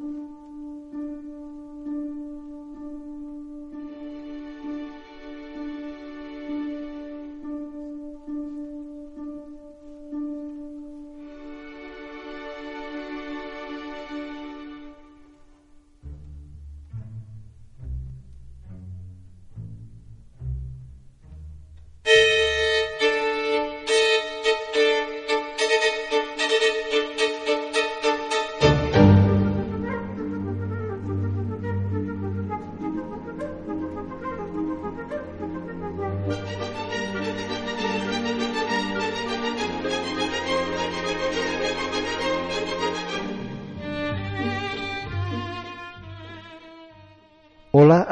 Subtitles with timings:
[0.00, 0.39] Hola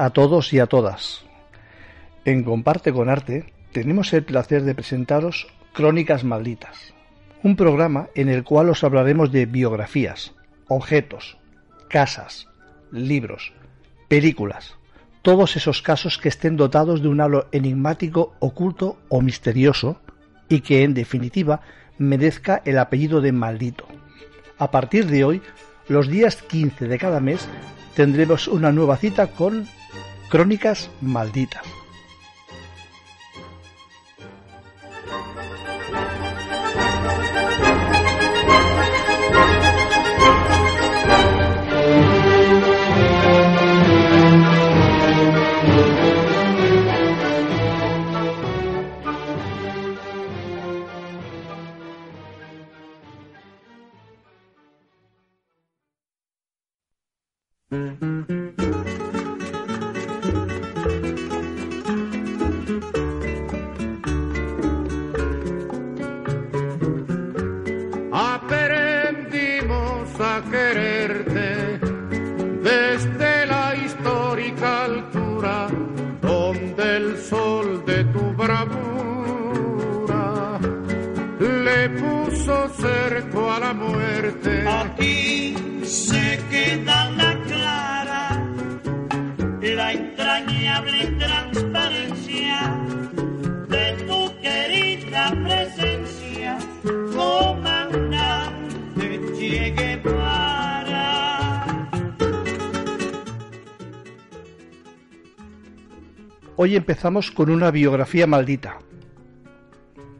[0.08, 1.26] a todos y a todas.
[2.24, 6.94] En Comparte con Arte tenemos el placer de presentaros Crónicas Malditas,
[7.42, 10.32] un programa en el cual os hablaremos de biografías,
[10.66, 11.36] objetos,
[11.90, 12.48] casas,
[12.90, 13.52] libros,
[14.08, 14.78] películas,
[15.20, 20.00] todos esos casos que estén dotados de un halo enigmático, oculto o misterioso
[20.48, 21.60] y que en definitiva
[21.98, 23.86] merezca el apellido de maldito.
[24.56, 25.42] A partir de hoy,
[25.86, 27.46] los días 15 de cada mes
[27.94, 29.66] tendremos una nueva cita con
[30.28, 31.62] Crónicas Malditas.
[70.50, 71.78] Quererte
[72.62, 75.68] desde la histórica altura
[76.20, 78.68] donde el sol de tu bravura
[81.38, 84.66] le puso cerco a la muerte.
[84.68, 87.07] Aquí se queda
[106.60, 108.80] Hoy empezamos con una biografía maldita.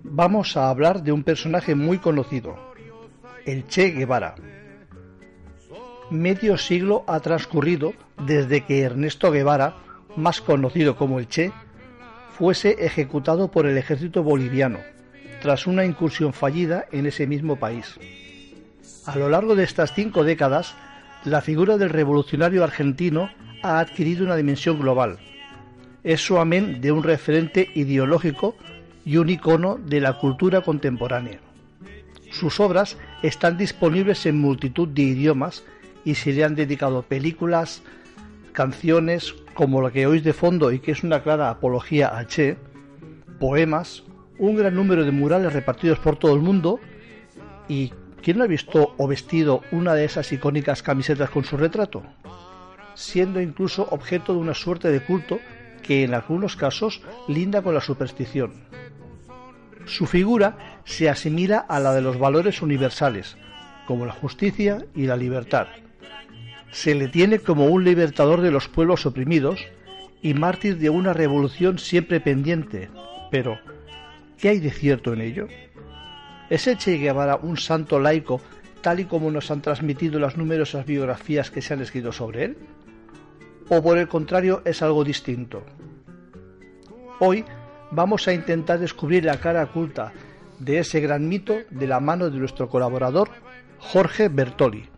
[0.05, 2.57] Vamos a hablar de un personaje muy conocido,
[3.45, 4.37] el Che Guevara.
[6.11, 7.93] Medio siglo ha transcurrido
[8.25, 9.79] desde que Ernesto Guevara,
[10.15, 11.51] más conocido como el Che,
[12.31, 14.79] fuese ejecutado por el ejército boliviano,
[15.43, 17.99] tras una incursión fallida en ese mismo país.
[19.07, 20.77] A lo largo de estas cinco décadas,
[21.25, 23.29] la figura del revolucionario argentino
[23.65, 25.19] ha adquirido una dimensión global.
[26.05, 28.57] Es su amén de un referente ideológico
[29.05, 31.41] y un icono de la cultura contemporánea.
[32.31, 35.65] Sus obras están disponibles en multitud de idiomas
[36.05, 37.83] y se le han dedicado películas,
[38.53, 42.57] canciones como la que oís de fondo y que es una clara apología a Che,
[43.41, 44.05] poemas,
[44.39, 46.79] un gran número de murales repartidos por todo el mundo
[47.67, 47.93] y
[48.23, 52.03] ¿quién no ha visto o vestido una de esas icónicas camisetas con su retrato?
[52.95, 55.39] Siendo incluso objeto de una suerte de culto
[55.83, 58.53] que en algunos casos linda con la superstición.
[59.87, 63.37] Su figura se asimila a la de los valores universales,
[63.87, 65.69] como la justicia y la libertad.
[66.71, 69.61] Se le tiene como un libertador de los pueblos oprimidos
[70.21, 72.91] y mártir de una revolución siempre pendiente.
[73.31, 73.59] Pero,
[74.39, 75.49] ¿qué hay de cierto en ello?
[76.51, 78.41] ¿Es el Che Guevara un santo laico
[78.83, 82.57] tal y como nos han transmitido las numerosas biografías que se han escrito sobre él?
[83.71, 85.63] ¿O por el contrario es algo distinto?
[87.21, 87.45] Hoy
[87.91, 90.13] vamos a intentar descubrir la cara oculta
[90.59, 93.29] de ese gran mito de la mano de nuestro colaborador
[93.79, 94.89] Jorge Bertoli.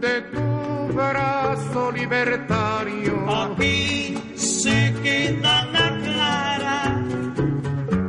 [0.00, 3.14] de tu brazo libertario.
[3.28, 7.04] Aquí se queda la clara,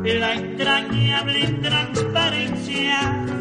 [0.04, 3.41] la entrañable transparencia de tu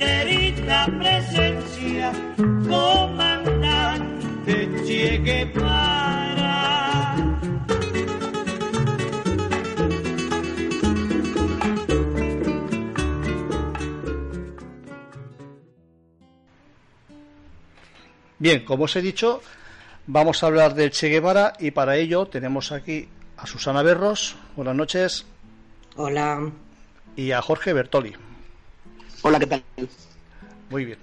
[0.00, 2.10] querida presencia,
[2.66, 4.54] comandante
[4.86, 6.56] Che Guevara.
[18.38, 19.42] Bien, como os he dicho,
[20.06, 24.74] vamos a hablar del Che Guevara y para ello tenemos aquí a Susana Berros, buenas
[24.74, 25.26] noches,
[25.96, 26.50] Hola,
[27.16, 28.29] y a Jorge Bertoli.
[29.22, 29.62] Hola, ¿qué tal?
[30.70, 30.98] Muy bien.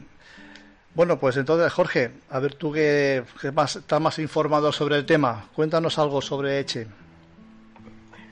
[0.95, 3.23] Bueno, pues entonces, Jorge, a ver tú que,
[3.53, 6.87] más, estás más informado sobre el tema, cuéntanos algo sobre Eche.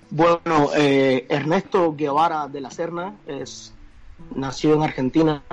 [0.10, 3.74] Bueno, eh, Ernesto Guevara de la Serna es,
[4.34, 5.44] nació en Argentina,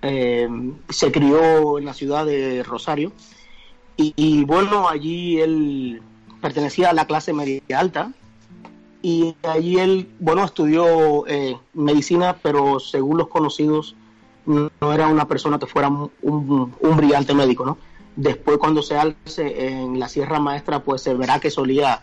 [0.00, 0.48] eh,
[0.88, 3.12] se crió en la ciudad de Rosario
[3.96, 6.02] y, bueno, allí él
[6.40, 8.12] pertenecía a la clase media alta
[9.02, 13.96] y allí él, bueno, estudió eh, medicina, pero según los conocidos
[14.46, 17.78] no era una persona que fuera un, brillante médico, ¿no?
[18.16, 22.02] Después cuando se alce en la Sierra Maestra, pues se verá que solía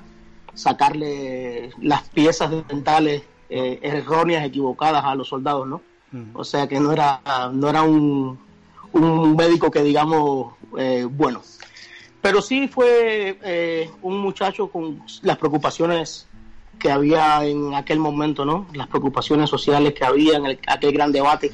[0.54, 5.82] sacarle las piezas dentales eh, erróneas, equivocadas a los soldados, ¿no?
[6.34, 7.22] O sea que no era,
[7.54, 8.40] no era un,
[8.94, 11.42] un médico que digamos eh, bueno.
[12.22, 16.28] Pero sí fue eh, un muchacho con las preocupaciones
[16.80, 18.66] que había en aquel momento, ¿no?
[18.74, 21.52] Las preocupaciones sociales que había en aquel gran debate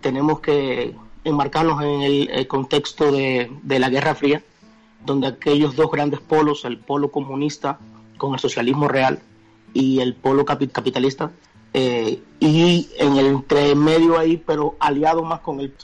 [0.00, 4.42] tenemos que enmarcarnos en el, contexto de, la Guerra Fría,
[5.04, 7.78] donde aquellos dos grandes polos, el polo comunista
[8.16, 9.20] con el socialismo real
[9.72, 11.32] y el polo capitalista,
[11.72, 15.74] eh, y en el entre medio ahí, pero aliado más con el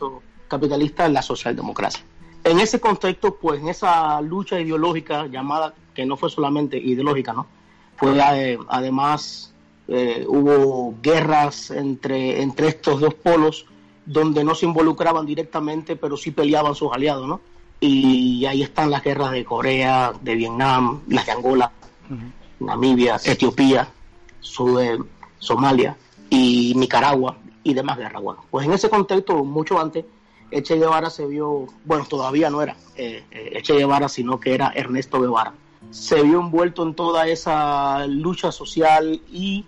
[0.47, 2.05] capitalista, la socialdemocracia.
[2.45, 7.47] En ese contexto, pues en esa lucha ideológica llamada, que no fue solamente ideológica, ¿no?
[8.01, 9.53] Fue eh, además,
[9.87, 13.67] eh, hubo guerras entre, entre estos dos polos
[14.07, 17.41] donde no se involucraban directamente, pero sí peleaban sus aliados, ¿no?
[17.79, 21.71] Y ahí están las guerras de Corea, de Vietnam, las de Angola,
[22.59, 23.89] Namibia, Etiopía,
[25.39, 25.97] Somalia
[26.31, 28.23] y Nicaragua y demás guerras.
[28.23, 30.05] Bueno, pues en ese contexto, mucho antes,
[30.51, 34.73] Eche Guevara se vio, bueno, todavía no era eh, eh, Eche Guevara, sino que era
[34.75, 35.53] Ernesto Guevara.
[35.91, 39.65] Se vio envuelto en toda esa lucha social y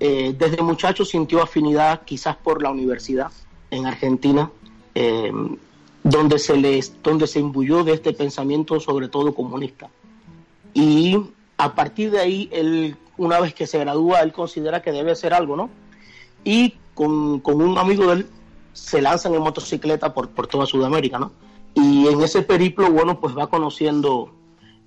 [0.00, 3.30] eh, desde muchacho sintió afinidad quizás por la universidad
[3.70, 4.50] en Argentina,
[4.94, 5.30] eh,
[6.02, 9.90] donde, se les, donde se imbuyó de este pensamiento, sobre todo comunista.
[10.72, 11.18] Y
[11.58, 15.34] a partir de ahí, él, una vez que se gradúa, él considera que debe hacer
[15.34, 15.68] algo, ¿no?
[16.44, 18.26] Y con, un amigo de él
[18.72, 21.32] se lanzan en motocicleta por, por toda Sudamérica, ¿no?
[21.74, 24.32] Y en ese periplo, bueno, pues va conociendo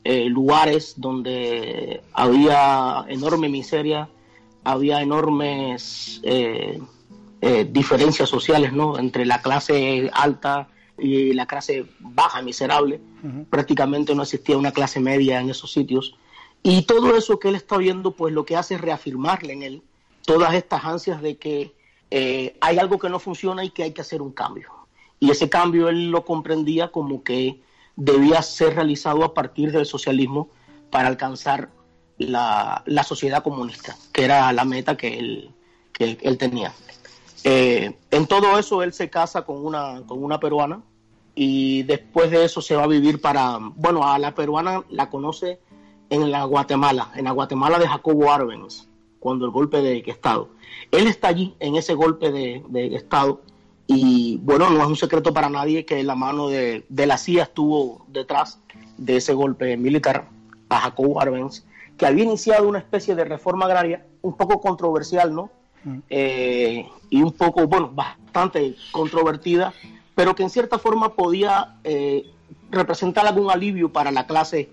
[0.03, 4.09] eh, lugares donde había enorme miseria,
[4.63, 6.79] había enormes eh,
[7.41, 8.97] eh, diferencias sociales ¿no?
[8.97, 13.01] entre la clase alta y la clase baja, miserable.
[13.49, 16.15] Prácticamente no existía una clase media en esos sitios.
[16.61, 19.81] Y todo eso que él está viendo, pues lo que hace es reafirmarle en él
[20.25, 21.73] todas estas ansias de que
[22.11, 24.69] eh, hay algo que no funciona y que hay que hacer un cambio.
[25.19, 27.59] Y ese cambio él lo comprendía como que
[27.95, 30.49] debía ser realizado a partir del socialismo
[30.89, 31.69] para alcanzar
[32.17, 35.51] la, sociedad comunista, que era la meta que él,
[35.91, 36.73] que él tenía.
[37.43, 40.81] Eh, en todo eso él se casa con una, con una peruana
[41.35, 45.59] y después de eso se va a vivir para, bueno, a la peruana la conoce
[46.09, 48.87] en la Guatemala, en la Guatemala de Jacobo Arbenz,
[49.19, 50.49] cuando el golpe de Estado.
[50.91, 53.41] Él está allí en ese golpe de, Estado
[53.87, 58.05] y bueno, no es un secreto para nadie que la mano de, la CIA estuvo
[58.07, 58.59] detrás
[58.97, 60.27] de ese golpe militar
[60.69, 61.65] a Jacobo Arbenz,
[61.97, 65.49] que había iniciado una especie de reforma agraria un poco controversial, ¿no?
[66.09, 69.73] Eh, y un poco, bueno, bastante controvertida,
[70.15, 72.25] pero que en cierta forma podía eh,
[72.71, 74.69] representar algún alivio para la clase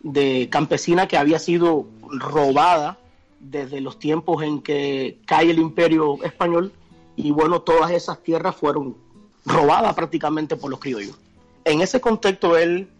[0.00, 2.98] de campesina que había sido robada
[3.40, 6.72] desde los tiempos en que cae el imperio español
[7.16, 8.96] y bueno, todas esas tierras fueron
[9.44, 11.18] robadas prácticamente por los criollos.
[11.64, 12.90] En ese contexto él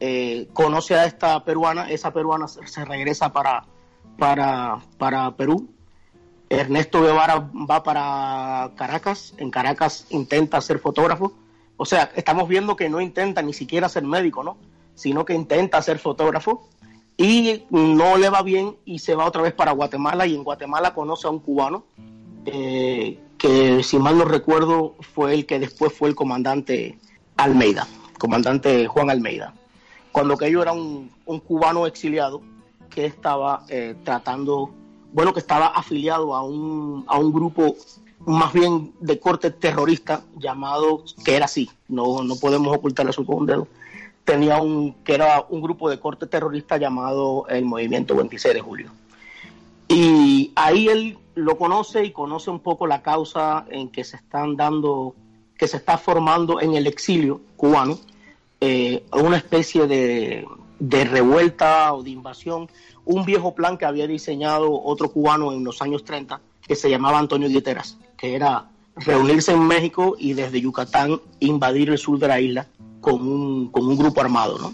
[0.00, 3.64] eh, conoce a esta peruana, esa peruana se regresa para,
[4.18, 5.68] para, para Perú
[6.52, 11.32] Ernesto Guevara va para Caracas, en Caracas intenta ser fotógrafo,
[11.78, 14.58] o sea, estamos viendo que no intenta ni siquiera ser médico, ¿no?
[14.94, 16.68] Sino que intenta ser fotógrafo
[17.16, 20.92] y no le va bien y se va otra vez para Guatemala y en Guatemala
[20.92, 21.84] conoce a un cubano
[22.44, 26.96] eh, que si mal no recuerdo fue el que después fue el comandante
[27.36, 29.52] Almeida, comandante Juan Almeida,
[30.12, 31.10] cuando que yo era un,
[31.44, 32.40] cubano exiliado
[32.88, 34.70] que estaba eh, tratando
[35.12, 37.74] bueno, que estaba afiliado a un, a un grupo
[38.20, 43.38] más bien de corte terrorista llamado, que era así, no, no podemos ocultar eso con
[43.38, 43.68] un dedo,
[44.24, 48.92] tenía un, que era un grupo de corte terrorista llamado el Movimiento 26 de Julio.
[49.92, 54.56] Y ahí él lo conoce y conoce un poco la causa en que se están
[54.56, 55.14] dando,
[55.56, 57.98] que se está formando en el exilio cubano,
[58.60, 60.46] eh, una especie de,
[60.78, 62.68] de revuelta o de invasión
[63.04, 67.18] un viejo plan que había diseñado otro cubano en los años 30 que se llamaba
[67.18, 72.40] Antonio Dieteras, que era reunirse en México y desde Yucatán invadir el sur de la
[72.40, 72.68] isla
[73.00, 74.72] con un, con un grupo armado, ¿no?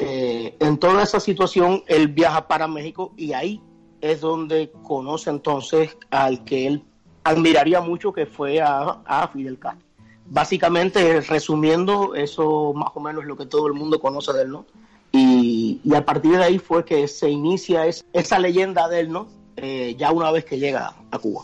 [0.00, 3.60] Eh, en toda esa situación, él viaja para México y ahí
[4.00, 6.82] es donde conoce entonces al que él
[7.24, 9.84] admiraría mucho, que fue a, a Fidel Castro.
[10.26, 14.50] Básicamente, resumiendo, eso más o menos es lo que todo el mundo conoce de él,
[14.50, 14.66] ¿no?
[15.10, 19.10] Y, y a partir de ahí fue que se inicia es, esa leyenda de él,
[19.10, 19.28] ¿no?
[19.56, 21.42] Eh, ya una vez que llega a Cuba.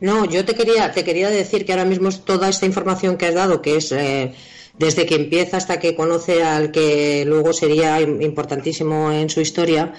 [0.00, 3.34] No, yo te quería, te quería decir que ahora mismo toda esta información que has
[3.34, 4.34] dado, que es eh,
[4.78, 9.92] desde que empieza hasta que conoce al que luego sería importantísimo en su historia,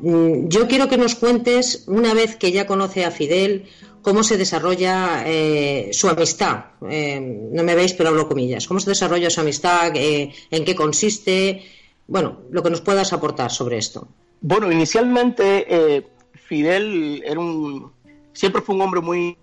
[0.00, 3.66] yo quiero que nos cuentes, una vez que ya conoce a Fidel,
[4.04, 6.66] cómo se desarrolla eh, su amistad.
[6.88, 8.66] Eh, no me veis, pero hablo comillas.
[8.66, 9.96] ¿Cómo se desarrolla su amistad?
[9.96, 11.64] Eh, ¿En qué consiste?
[12.06, 14.06] Bueno, lo que nos puedas aportar sobre esto.
[14.42, 17.92] Bueno, inicialmente eh, Fidel era un,
[18.34, 19.38] siempre fue un hombre muy,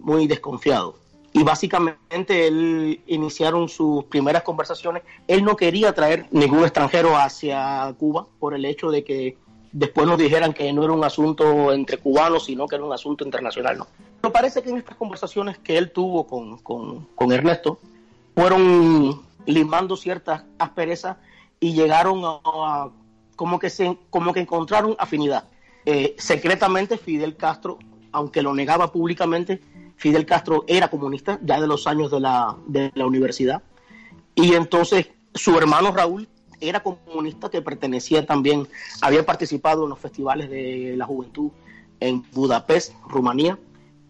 [0.00, 0.96] muy desconfiado.
[1.34, 5.02] Y básicamente él iniciaron sus primeras conversaciones.
[5.28, 9.36] Él no quería traer ningún extranjero hacia Cuba por el hecho de que
[9.72, 13.24] después nos dijeran que no era un asunto entre cubanos, sino que era un asunto
[13.24, 13.78] internacional.
[13.78, 13.86] ¿no?
[14.20, 17.78] Pero parece que en estas conversaciones que él tuvo con, con, con Ernesto
[18.34, 21.16] fueron limando ciertas asperezas
[21.60, 22.90] y llegaron a, a
[23.36, 25.44] como que se como que encontraron afinidad.
[25.84, 27.78] Eh, secretamente Fidel Castro,
[28.10, 29.60] aunque lo negaba públicamente,
[29.96, 33.62] Fidel Castro era comunista ya de los años de la, de la universidad.
[34.34, 36.28] Y entonces su hermano Raúl
[36.60, 38.68] era comunista que pertenecía también,
[39.00, 41.50] había participado en los festivales de la juventud
[42.00, 43.58] en Budapest, Rumanía,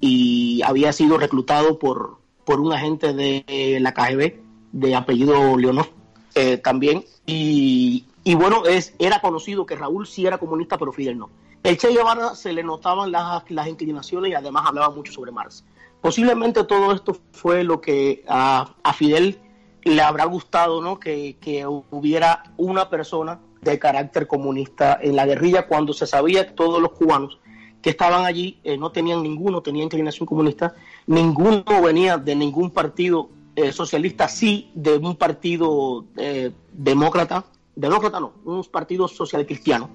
[0.00, 5.88] y había sido reclutado por, por un agente de la KGB de apellido Leonor
[6.34, 7.04] eh, también.
[7.24, 8.04] Y,
[8.36, 11.30] bueno, es, era conocido que Raúl sí era comunista, pero Fidel no.
[11.62, 15.64] El Che Guevara se le notaban las, las inclinaciones y además hablaba mucho sobre Marx.
[16.00, 19.38] Posiblemente todo esto fue lo que a, a Fidel
[19.86, 20.98] le habrá gustado, ¿no?
[20.98, 26.52] Que, que, hubiera una persona de carácter comunista en la guerrilla cuando se sabía que
[26.52, 27.38] todos los cubanos
[27.86, 30.74] que estaban allí eh, no tenían ninguno, tenía inclinación comunista,
[31.06, 37.44] ninguno venía de ningún partido eh, socialista, sí de un partido eh, demócrata,
[37.76, 39.88] demócrata no, un partido social cristiano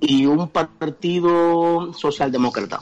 [0.00, 2.80] y un partido socialdemócrata,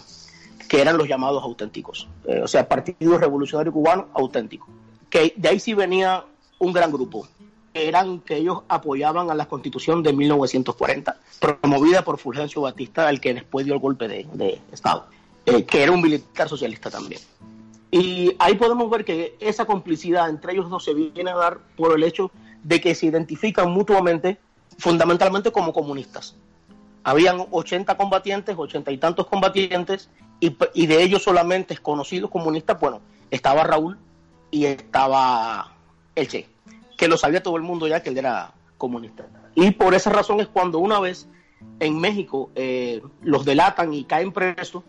[0.68, 2.08] que eran los llamados auténticos,
[2.42, 4.68] o sea, Partido Revolucionario Cubano auténtico.
[5.08, 6.24] Que de ahí sí venía
[6.58, 7.26] un gran grupo,
[7.74, 13.34] eran que ellos apoyaban a la constitución de 1940, promovida por Fulgencio Batista, el que
[13.34, 15.06] después dio el golpe de, Estado,
[15.46, 17.20] eh, que era un militar socialista también.
[17.90, 21.96] Y ahí podemos ver que esa complicidad entre ellos dos se viene a dar por
[21.96, 22.30] el hecho
[22.62, 24.38] de que se identifican mutuamente,
[24.78, 26.34] fundamentalmente como comunistas.
[27.04, 30.10] Habían 80 combatientes, 80 y tantos combatientes,
[30.40, 33.00] y, y de ellos solamente conocidos comunistas, bueno,
[33.30, 33.98] estaba Raúl
[34.50, 35.77] y estaba
[36.20, 36.46] el Che,
[36.96, 39.26] que lo sabía todo el mundo ya que él era comunista.
[39.54, 41.28] Y por esa razón es cuando una vez
[41.80, 44.84] en México eh, los delatan y caen presos,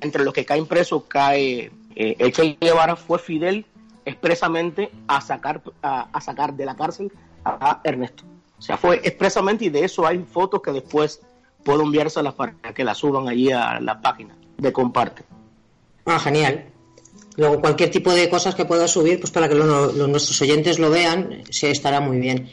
[0.00, 3.66] entre los que caen presos cae eh, el Che Guevara, fue Fidel
[4.04, 7.12] expresamente a sacar, a, a sacar de la cárcel
[7.44, 8.24] a Ernesto.
[8.58, 11.20] O sea, fue expresamente y de eso hay fotos que después
[11.64, 15.24] puedo enviárselas para que las suban allí a la página de comparte.
[16.04, 16.71] Ah, genial.
[17.36, 20.90] Luego cualquier tipo de cosas que pueda subir, pues para que lo, nuestros oyentes lo
[20.90, 22.48] vean, se estará muy bien.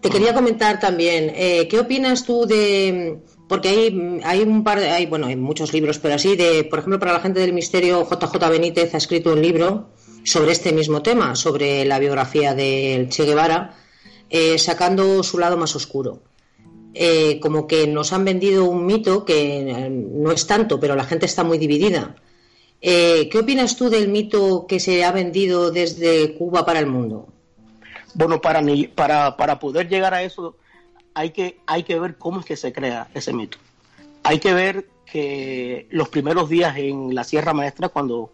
[0.00, 4.90] Te quería comentar también, eh, ¿qué opinas tú de, porque hay, hay un par de,
[4.90, 8.08] hay, bueno, hay muchos libros, pero así de, por ejemplo, para la gente del misterio,
[8.08, 9.90] JJ Benítez ha escrito un libro
[10.24, 13.76] sobre este mismo tema, sobre la biografía del Che Guevara,
[14.30, 16.22] eh, sacando su lado más oscuro.
[16.94, 21.26] Eh, como que nos han vendido un mito que no es tanto, pero la gente
[21.26, 22.16] está muy dividida.
[22.84, 27.28] Eh, ¿Qué opinas tú del mito que se ha vendido desde Cuba para el mundo?
[28.14, 30.56] Bueno, para, mí, para, para poder llegar a eso
[31.14, 33.58] hay que, hay que ver cómo es que se crea ese mito.
[34.24, 38.32] Hay que ver que los primeros días en la Sierra Maestra, cuando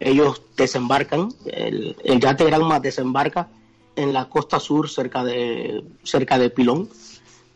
[0.00, 3.48] ellos desembarcan, el, el yate Granma desembarca
[3.94, 6.88] en la costa sur cerca de, cerca de Pilón,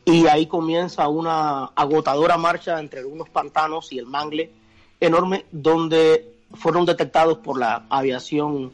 [0.04, 4.52] y ahí comienza una agotadora marcha entre unos pantanos y el mangle
[5.00, 8.72] enorme donde fueron detectados por la aviación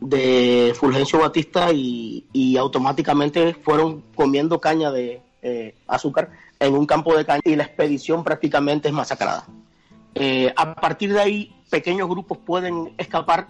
[0.00, 7.24] de Fulgencio Batista y, automáticamente fueron comiendo caña de eh, azúcar en un campo de
[7.24, 9.46] caña y la expedición prácticamente es masacrada.
[10.14, 13.48] Eh, a partir de ahí, pequeños grupos pueden escapar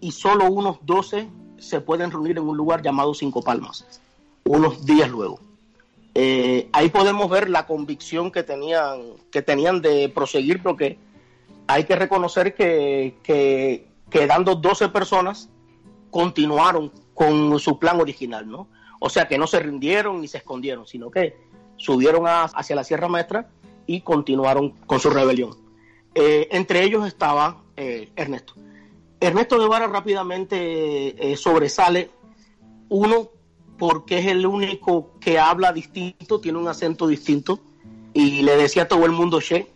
[0.00, 1.28] y solo unos 12
[1.58, 4.00] se pueden reunir en un lugar llamado Cinco Palmas,
[4.44, 5.40] unos días luego.
[6.14, 9.00] Eh, ahí podemos ver la convicción que tenían,
[9.30, 10.98] que tenían de proseguir, porque
[11.66, 15.48] hay que reconocer que, que quedando 12 personas
[16.10, 18.68] continuaron con su plan original, ¿no?
[19.00, 21.36] O sea, que no se rindieron ni se escondieron, sino que
[21.76, 23.48] subieron hacia la Sierra Maestra
[23.86, 25.56] y continuaron con su rebelión.
[26.14, 28.54] Eh, entre ellos estaba eh, Ernesto.
[29.18, 32.10] Ernesto Guevara rápidamente eh, sobresale,
[32.88, 33.30] uno,
[33.78, 37.60] porque es el único que habla distinto, tiene un acento distinto,
[38.12, 39.68] y le decía a todo el mundo Che,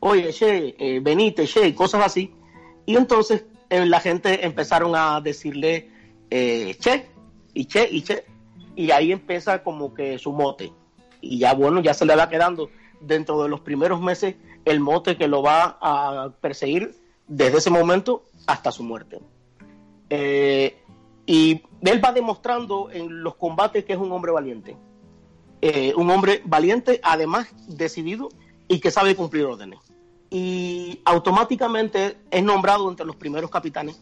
[0.00, 2.34] oye Che, eh, venite Che, cosas así.
[2.86, 5.88] Y entonces la gente empezaron a decirle
[6.28, 7.06] Che,
[7.54, 8.24] y Che, y Che,
[8.74, 10.72] y ahí empieza como que su mote.
[11.20, 15.16] Y ya bueno, ya se le va quedando dentro de los primeros meses el mote
[15.16, 16.94] que lo va a perseguir
[17.26, 19.20] desde ese momento hasta su muerte.
[20.10, 20.82] Eh,
[21.26, 24.76] y él va demostrando en los combates que es un hombre valiente.
[25.62, 28.30] Eh, un hombre valiente, además decidido
[28.66, 29.78] y que sabe cumplir órdenes.
[30.30, 34.00] Y automáticamente es nombrado entre los primeros capitanes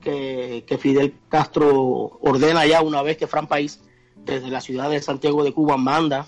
[0.00, 3.80] que, que Fidel Castro ordena ya una vez que Fran País,
[4.16, 6.26] desde la ciudad de Santiago de Cuba, manda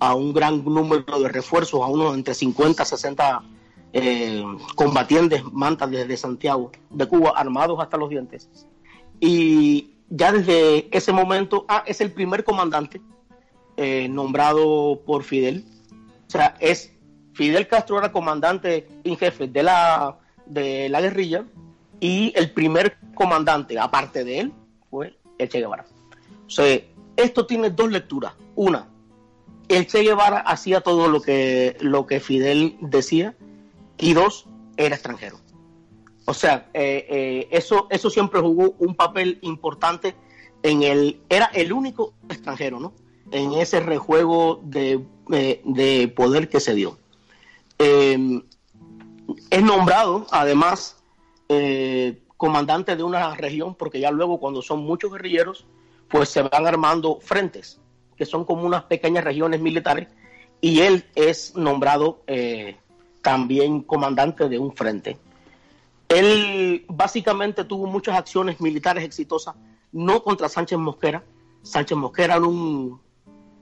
[0.00, 3.42] a un gran número de refuerzos, a unos entre 50 y 60
[3.92, 8.48] eh, combatientes mantas desde Santiago de Cuba, armados hasta los dientes.
[9.20, 13.00] Y ya desde ese momento, ah, es el primer comandante
[13.76, 15.64] eh, nombrado por Fidel.
[16.26, 16.91] O sea, es
[17.42, 21.44] Fidel Castro era comandante en jefe de la, de la guerrilla
[21.98, 24.52] y el primer comandante, aparte de él,
[24.88, 25.84] fue el Che Guevara.
[26.46, 26.80] O sea,
[27.16, 28.34] esto tiene dos lecturas.
[28.54, 28.86] Una,
[29.66, 33.34] el Che Guevara hacía todo lo que, lo que Fidel decía
[33.98, 34.46] y dos,
[34.76, 35.40] era extranjero.
[36.26, 40.14] O sea, eh, eh, eso, eso siempre jugó un papel importante
[40.62, 42.92] en el, era el único extranjero, ¿no?
[43.32, 47.01] En ese rejuego de, eh, poder que se dio.
[47.82, 51.02] Es nombrado, además,
[52.36, 55.66] comandante de una región, porque ya luego cuando son muchos guerrilleros,
[56.08, 57.80] pues se van armando frentes
[58.16, 60.08] que son como unas pequeñas regiones militares,
[60.60, 62.76] y él es nombrado eh,
[63.20, 65.18] también comandante de un frente.
[66.08, 69.56] Él básicamente tuvo muchas acciones militares exitosas,
[69.90, 71.24] no contra Sánchez Mosquera.
[71.62, 73.00] Sánchez Mosquera era un,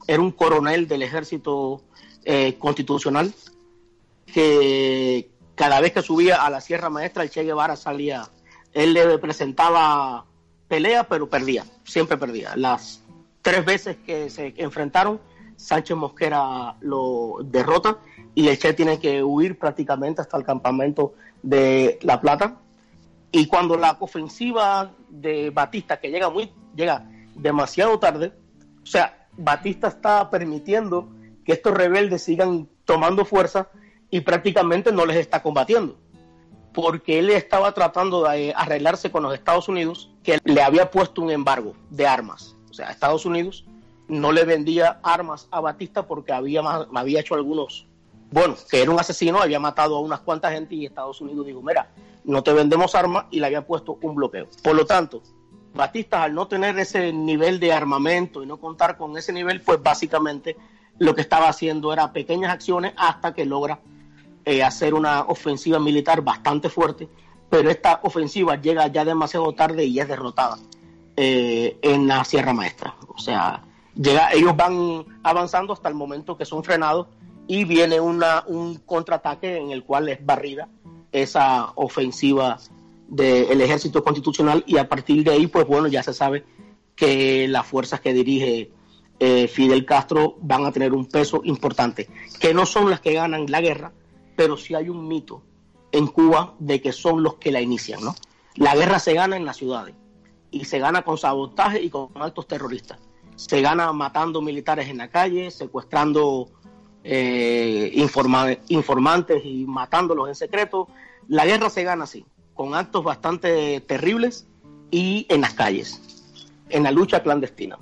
[0.07, 1.83] era un coronel del ejército
[2.25, 3.33] eh, constitucional
[4.31, 8.29] que cada vez que subía a la Sierra Maestra, el Che Guevara salía,
[8.73, 10.25] él le presentaba
[10.69, 12.57] pelea, pero perdía, siempre perdía.
[12.57, 13.03] Las
[13.43, 15.21] tres veces que se enfrentaron,
[15.57, 17.99] Sánchez Mosquera lo derrota
[18.35, 22.57] y el Che tiene que huir prácticamente hasta el campamento de La Plata.
[23.33, 28.33] Y cuando la ofensiva de Batista, que llega muy, llega demasiado tarde,
[28.83, 31.09] o sea, Batista está permitiendo
[31.45, 33.69] que estos rebeldes sigan tomando fuerza
[34.11, 35.97] y prácticamente no les está combatiendo,
[36.73, 41.31] porque él estaba tratando de arreglarse con los Estados Unidos, que le había puesto un
[41.31, 43.65] embargo de armas o sea, Estados Unidos
[44.09, 47.87] no le vendía armas a Batista porque había, había hecho algunos,
[48.31, 51.63] bueno, que era un asesino, había matado a unas cuantas gente y Estados Unidos dijo,
[51.63, 51.91] mira,
[52.25, 54.49] no te vendemos armas y le había puesto un bloqueo.
[54.63, 55.23] Por lo tanto,
[55.75, 59.81] Batista al no tener ese nivel de armamento y no contar con ese nivel, pues
[59.83, 60.57] básicamente
[60.99, 63.79] lo que estaba haciendo era pequeñas acciones hasta que logra
[64.51, 67.09] eh, hacer una ofensiva militar bastante fuerte,
[67.49, 70.59] pero esta ofensiva llega ya demasiado tarde y es derrotada.
[71.23, 72.95] Eh, en la Sierra Maestra.
[73.09, 73.63] O sea,
[73.95, 77.09] llega, ellos van avanzando hasta el momento que son frenados
[77.47, 80.69] y viene una, un contraataque en el cual es barrida
[81.13, 82.59] esa ofensiva
[83.07, 86.45] del ejército constitucional y a partir de ahí, pues bueno, ya se sabe
[86.97, 88.71] que las fuerzas que dirige
[89.19, 92.09] eh, Fidel Castro van a tener un peso importante,
[92.39, 93.93] que no son las que ganan la guerra,
[94.41, 95.43] pero sí hay un mito
[95.93, 98.15] en Cuba de que son los que la inician, ¿no?
[98.55, 99.95] La guerra se gana en las ciudades
[100.51, 102.99] y se gana con sabotaje y con actos terroristas.
[103.37, 106.49] Se gana matando militares en la calle, secuestrando
[107.05, 107.93] eh,
[108.69, 110.89] informantes y matándolos en secreto.
[111.29, 112.25] La guerra se gana así,
[112.55, 114.47] con actos bastante terribles
[114.91, 116.01] y en las calles,
[116.71, 117.77] en la lucha clandestina.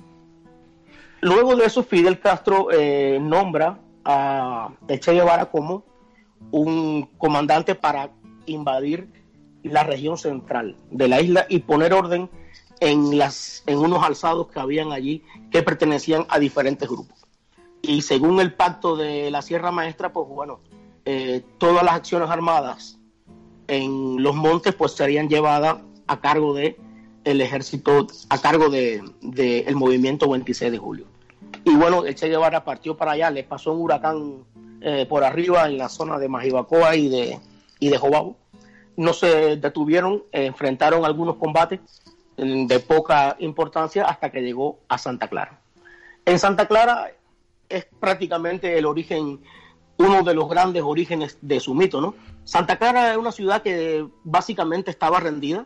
[1.21, 5.87] Luego de eso, Fidel Castro eh, nombra a Che Guevara como
[6.51, 8.11] un comandante para
[8.45, 9.09] invadir
[9.63, 12.29] la región central de la isla y poner orden
[12.79, 17.25] en, las, en unos alzados que habían allí que pertenecían a diferentes grupos.
[17.81, 20.59] Y según el pacto de la Sierra Maestra, pues bueno,
[21.05, 22.99] eh, todas las acciones armadas
[23.67, 26.77] en los montes pues serían llevadas a cargo de
[27.23, 29.03] el ejército, a cargo de,
[29.67, 31.05] el movimiento 26 de julio.
[31.63, 34.45] Y bueno, el Che Guevara partió para allá, le pasó un huracán
[34.81, 37.39] eh, por arriba en la zona de Majibacoa y de,
[37.79, 38.37] y de Jobabo.
[38.97, 41.79] No se detuvieron, enfrentaron algunos combates,
[42.39, 45.59] de poca importancia hasta que llegó a Santa Clara.
[46.25, 47.11] En Santa Clara
[47.67, 49.41] es prácticamente el origen,
[49.97, 52.15] uno de los grandes orígenes de su mito, ¿no?
[52.43, 55.65] Santa Clara es una ciudad que básicamente estaba rendida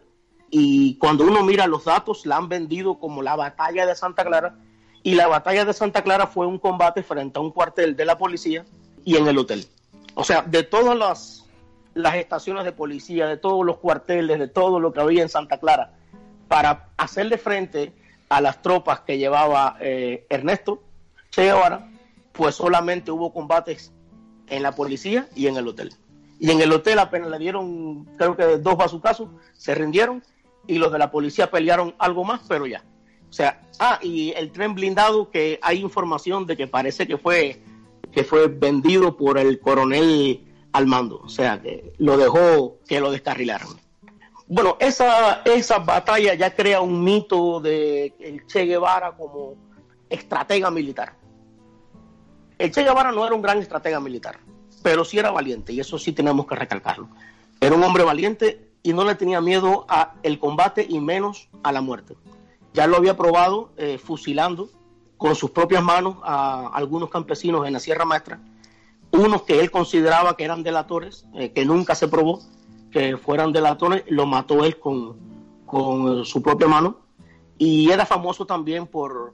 [0.50, 4.58] y cuando uno mira los datos la han vendido como la batalla de Santa Clara
[5.02, 8.18] y la batalla de Santa Clara fue un combate frente a un cuartel de la
[8.18, 8.66] policía
[9.04, 9.66] y en el hotel.
[10.16, 11.46] O sea, de todas las,
[11.94, 15.60] las estaciones de policía, de todos los cuarteles, de todo lo que había en Santa
[15.60, 15.94] Clara,
[16.48, 17.94] para hacerle frente
[18.30, 20.84] a las tropas que llevaba eh, Ernesto
[21.32, 21.90] Che Guevara,
[22.32, 23.92] pues solamente hubo combates
[24.48, 25.94] en la policía y en el hotel.
[26.40, 30.24] Y en el hotel apenas le dieron, creo que dos bazucazos, se rindieron
[30.68, 32.84] y los de la policía pelearon algo más, pero ya.
[33.30, 37.62] O sea, ah, y el tren blindado que hay información de que parece que fue
[38.14, 43.12] que fue vendido por el coronel al mando, o sea, que lo dejó que lo
[43.12, 43.80] descarrilaron.
[44.48, 49.56] Bueno, esa, esa batalla ya crea un mito de el Che Guevara como
[50.10, 51.16] estratega militar.
[52.58, 54.38] El Che Guevara no era un gran estratega militar,
[54.84, 57.10] pero sí era valiente, y eso sí tenemos que recalcarlo.
[57.60, 61.82] Era un hombre valiente y no le tenía miedo al combate y menos a la
[61.82, 62.16] muerte.
[62.74, 64.70] Ya lo había probado eh, fusilando
[65.24, 68.42] con sus propias manos a algunos campesinos en la Sierra Maestra,
[69.10, 72.42] unos que él consideraba que eran delatores, eh, que nunca se probó,
[72.92, 75.16] que fueran delatores, lo mató él con,
[75.66, 76.98] con su propia mano.
[77.58, 79.34] Y era famoso también por,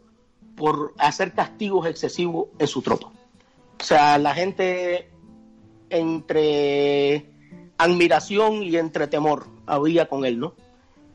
[0.56, 3.08] por hacer castigos excesivos en su tropa.
[3.80, 5.10] O sea, la gente
[5.90, 7.32] entre
[7.80, 10.54] admiración y entre temor había con él, ¿no?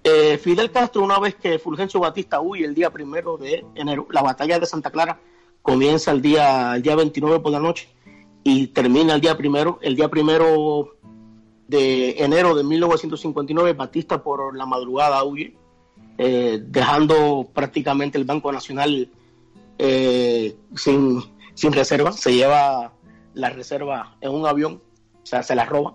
[0.07, 4.21] Eh, Fidel Castro, una vez que Fulgencio Batista huye el día primero de enero, la
[4.21, 5.19] batalla de Santa Clara
[5.63, 7.89] comienza el día, día 29 por la noche
[8.45, 9.79] y termina el día primero.
[9.81, 10.99] El día primero
[11.69, 15.57] de enero de 1959, Batista por la madrugada huye,
[16.19, 19.09] eh, dejando prácticamente el Banco Nacional
[19.79, 21.23] eh, sin,
[21.55, 22.13] sin reserva.
[22.13, 22.93] Se lleva
[23.33, 24.83] la reserva en un avión,
[25.23, 25.95] o sea, se la roba.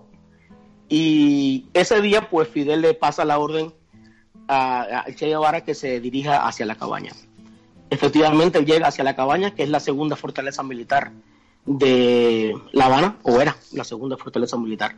[0.88, 3.72] Y ese día, pues Fidel le pasa la orden
[4.50, 7.12] a, Che Guevara que se dirija hacia la cabaña.
[7.88, 11.12] Efectivamente, llega hacia la cabaña, que es la segunda fortaleza militar
[11.66, 14.96] de La Habana, o era la segunda fortaleza militar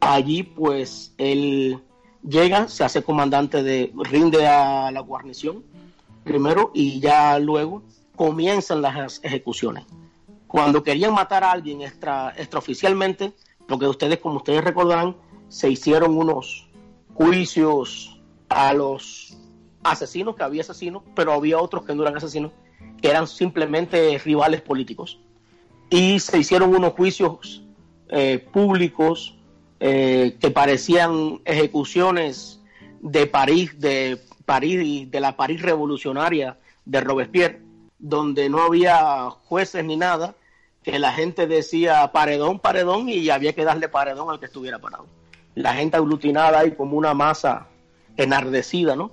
[0.00, 1.80] Allí pues él
[2.22, 5.64] llega, se hace comandante de, rinde a la guarnición
[6.22, 7.82] primero y ya luego
[8.14, 9.84] comienzan las ejecuciones.
[10.46, 13.32] Cuando querían matar a alguien extra, extraoficialmente,
[13.66, 15.16] porque ustedes, como ustedes recordarán,
[15.48, 16.68] se hicieron unos
[17.14, 18.15] juicios
[18.48, 19.36] a los
[19.82, 22.52] asesinos, que había asesinos, pero había otros que no eran asesinos,
[23.00, 25.20] que eran simplemente rivales políticos.
[25.90, 27.62] Y se hicieron unos juicios
[28.08, 29.36] eh, públicos
[29.80, 32.60] eh, que parecían ejecuciones
[33.00, 37.60] de París, de París, de la París revolucionaria de Robespierre,
[37.98, 40.34] donde no había jueces ni nada,
[40.82, 45.06] que la gente decía paredón, paredón, y había que darle paredón al que estuviera parado.
[45.54, 47.66] La gente aglutinada ahí como una masa
[48.16, 49.12] enardecida, ¿no?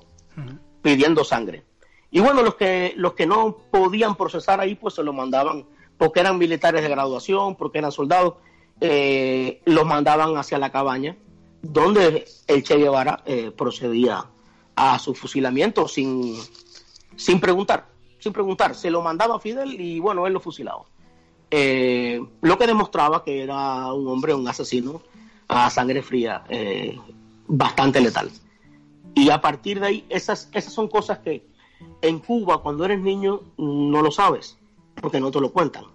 [0.82, 1.64] Pidiendo sangre.
[2.12, 5.66] Y bueno, los que, los que no podían procesar ahí, pues se lo mandaban,
[5.98, 8.36] porque eran militares de graduación, porque eran soldados,
[8.82, 11.18] eh, los mandaban hacia la cabaña,
[11.62, 14.26] donde el Che Guevara eh, procedía
[14.76, 16.36] a su fusilamiento sin,
[17.16, 17.88] sin preguntar,
[18.20, 18.76] sin preguntar.
[18.76, 20.84] Se lo mandaba a Fidel y bueno, él lo fusilaba.
[21.50, 25.02] Eh, lo que demostraba que era un hombre, un asesino
[25.48, 26.98] a sangre fría, eh,
[27.48, 28.30] bastante letal.
[29.16, 31.46] Y a partir de ahí, esas, esas son cosas que
[32.02, 34.58] en Cuba, cuando eres niño, no lo sabes,
[34.96, 35.86] porque no te lo cuentan.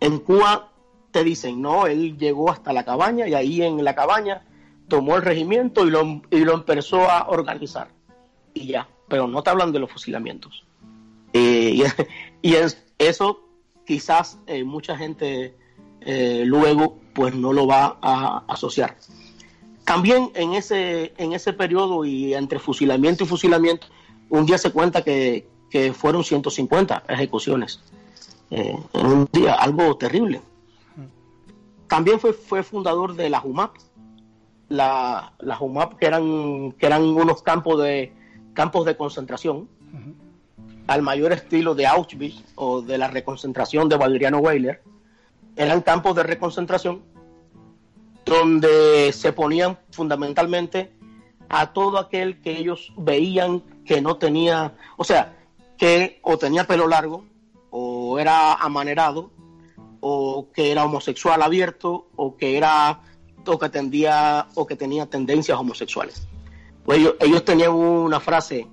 [0.00, 0.72] En Cuba
[1.10, 4.44] te dicen, no, él llegó hasta la cabaña y ahí en la cabaña
[4.88, 7.88] tomó el regimiento y lo, y lo empezó a organizar.
[8.52, 10.64] Y ya, pero no te hablan de los fusilamientos.
[11.32, 11.84] Eh,
[12.42, 12.54] y,
[12.98, 13.40] eso
[13.84, 15.54] quizás eh, mucha gente
[16.00, 18.96] eh, luego pues no lo va a asociar.
[19.84, 23.86] También en ese, en ese periodo y entre fusilamiento y fusilamiento,
[24.30, 27.80] un día se cuenta que, que fueron 150 ejecuciones.
[28.50, 30.40] en un día, algo terrible.
[31.88, 33.76] También fue, fue fundador de la JUMAP.
[34.68, 38.12] La, la JUMAP, que eran, que eran unos campos de,
[38.54, 39.68] campos de concentración,
[40.86, 44.82] al mayor estilo de Auschwitz o de la reconcentración de Valeriano Weiler.
[45.56, 47.02] Eran campos de reconcentración
[48.24, 50.92] donde se ponían fundamentalmente
[51.48, 55.36] a todo aquel que ellos veían que no tenía, o sea,
[55.76, 57.24] que o tenía pelo largo,
[57.70, 59.30] o era amanerado,
[60.06, 63.00] o que era homosexual abierto o que era
[63.46, 66.28] o que tendía o que tenía tendencias homosexuales.
[66.84, 68.66] Pues ellos, ellos tenían una frase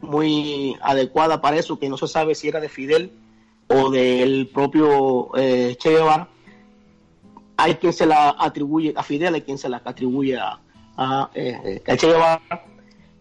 [0.00, 3.12] muy adecuada para eso, que no se sabe si era de Fidel
[3.68, 6.28] o del propio eh, Che Guevara.
[7.62, 10.58] Hay quien se la atribuye a Fidel, hay quien se la atribuye a,
[10.96, 12.08] a, eh, a Che.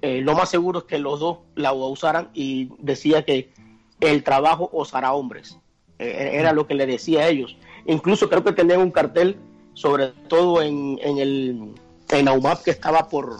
[0.01, 3.51] Eh, lo más seguro es que los dos la usaran y decía que
[3.99, 5.57] el trabajo os hará hombres.
[5.99, 7.57] Eh, era lo que le decía a ellos.
[7.85, 9.35] Incluso creo que tenían un cartel,
[9.73, 11.73] sobre todo en, en el
[12.11, 13.39] en Aumap, que estaba por,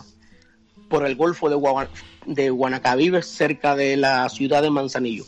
[0.90, 1.88] por el Golfo de, Guan-
[2.26, 5.24] de Guanacavive, cerca de la ciudad de Manzanillo.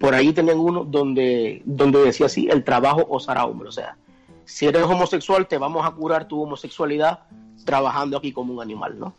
[0.00, 3.68] Por ahí tenían uno donde, donde decía así, el trabajo os hará hombre.
[3.68, 3.96] O sea,
[4.44, 7.20] si eres homosexual, te vamos a curar tu homosexualidad
[7.64, 9.14] trabajando aquí como un animal, ¿no?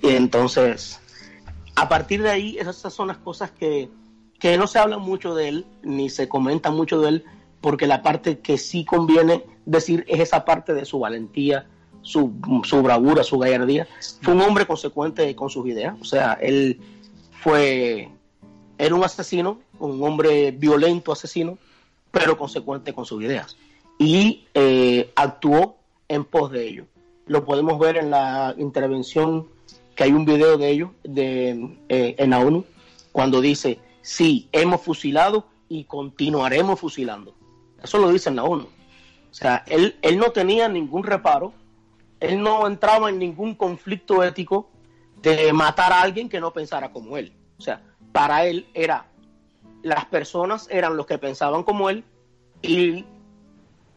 [0.00, 1.00] Y entonces,
[1.74, 3.88] a partir de ahí, esas son las cosas que,
[4.38, 7.24] que no se habla mucho de él, ni se comenta mucho de él,
[7.60, 11.66] porque la parte que sí conviene decir es esa parte de su valentía,
[12.02, 13.88] su, su bravura, su gallardía.
[14.22, 16.80] Fue un hombre consecuente con sus ideas, o sea, él
[17.40, 18.08] fue,
[18.78, 21.58] era un asesino, un hombre violento asesino,
[22.10, 23.56] pero consecuente con sus ideas.
[23.98, 25.76] Y eh, actuó
[26.08, 26.86] en pos de ello.
[27.26, 29.48] Lo podemos ver en la intervención,
[29.94, 32.64] que hay un video de ello de, eh, en la ONU,
[33.12, 37.34] cuando dice, sí, hemos fusilado y continuaremos fusilando.
[37.82, 38.64] Eso lo dice en la ONU.
[38.64, 41.52] O sea, él, él no tenía ningún reparo,
[42.20, 44.70] él no entraba en ningún conflicto ético
[45.22, 47.32] de matar a alguien que no pensara como él.
[47.58, 49.06] O sea, para él era,
[49.82, 52.04] las personas eran los que pensaban como él
[52.62, 53.04] y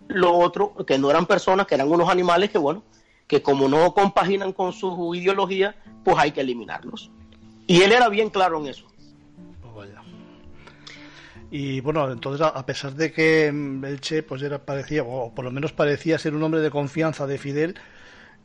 [0.08, 2.84] lo otro, que no eran personas, que eran unos animales que, bueno,
[3.28, 7.12] que como no compaginan con su ideología, pues hay que eliminarlos.
[7.68, 8.86] Y él era bien claro en eso.
[9.76, 10.02] Vaya.
[11.50, 15.34] Y bueno, entonces a a pesar de que mm, el Che pues era parecía o
[15.34, 17.76] por lo menos parecía ser un hombre de confianza de Fidel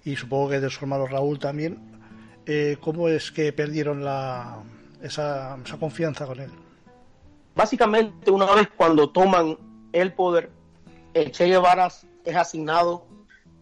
[0.05, 1.79] y supongo que de su hermano Raúl también,
[2.47, 4.63] eh, ¿cómo es que perdieron la
[5.03, 6.51] esa, esa confianza con él?
[7.57, 9.57] Básicamente, una vez cuando toman
[9.93, 10.51] el poder,
[11.15, 11.89] el Che Guevara
[12.25, 13.07] es asignado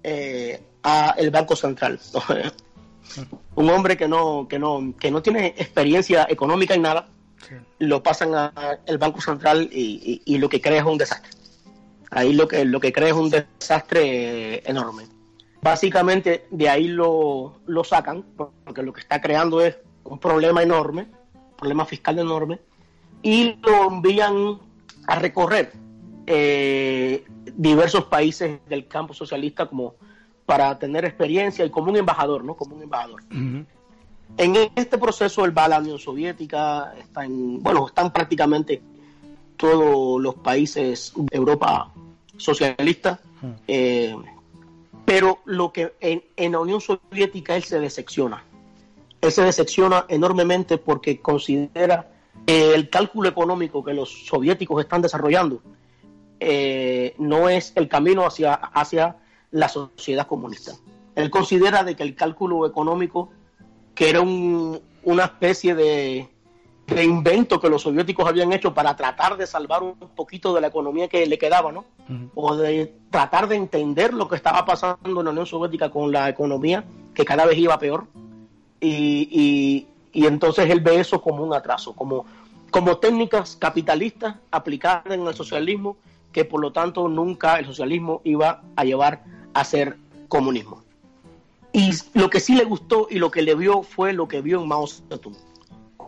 [0.02, 2.00] eh, a el Banco Central.
[3.54, 7.08] un hombre que no, que no, que no tiene experiencia económica en nada,
[7.48, 7.54] Sí.
[7.80, 11.30] lo pasan al Banco Central y, y- y lo que crea es un desastre.
[12.10, 15.04] Ahí lo que, lo que crea es un desastre eh, enorme.
[15.60, 18.24] Básicamente de ahí lo, lo sacan,
[18.64, 22.60] porque lo que está creando es un problema enorme, un problema fiscal enorme,
[23.24, 24.58] y lo envían
[25.06, 25.72] a recorrer
[26.26, 27.24] eh,
[27.56, 29.94] diversos países del campo socialista como
[30.46, 32.54] para tener experiencia y como un embajador, ¿no?
[32.54, 33.22] Como un embajador.
[33.30, 38.82] En este proceso él va a la Unión Soviética, está en, bueno, están prácticamente
[39.56, 41.90] todos los países de Europa
[42.36, 43.20] socialista,
[43.66, 44.14] eh,
[45.06, 48.44] pero lo que en, en la Unión Soviética él se decepciona.
[49.22, 52.10] Él se decepciona enormemente porque considera
[52.46, 55.60] el cálculo económico que los soviéticos están desarrollando
[56.40, 59.16] eh, no es el camino hacia, hacia
[59.50, 60.72] la sociedad comunista.
[61.14, 63.30] Él considera de que el cálculo económico
[63.94, 66.28] que era un- una especie de,
[66.88, 70.66] de invento que los soviéticos habían hecho para tratar de salvar un poquito de la
[70.66, 71.84] economía que le quedaba, ¿no?
[72.34, 76.28] O de tratar de entender lo que estaba pasando en la Unión Soviética con la
[76.28, 78.06] economía, que cada vez iba peor.
[78.80, 82.24] Y, y- y entonces él ve eso como un atraso, como,
[82.70, 85.96] como técnicas capitalistas aplicadas en el socialismo,
[86.32, 89.96] que por lo tanto nunca el socialismo iba a llevar a ser
[90.28, 90.82] comunismo.
[91.72, 94.62] Y lo que sí le gustó y lo que le vio fue lo que vio
[94.62, 95.36] en Mao Zedong.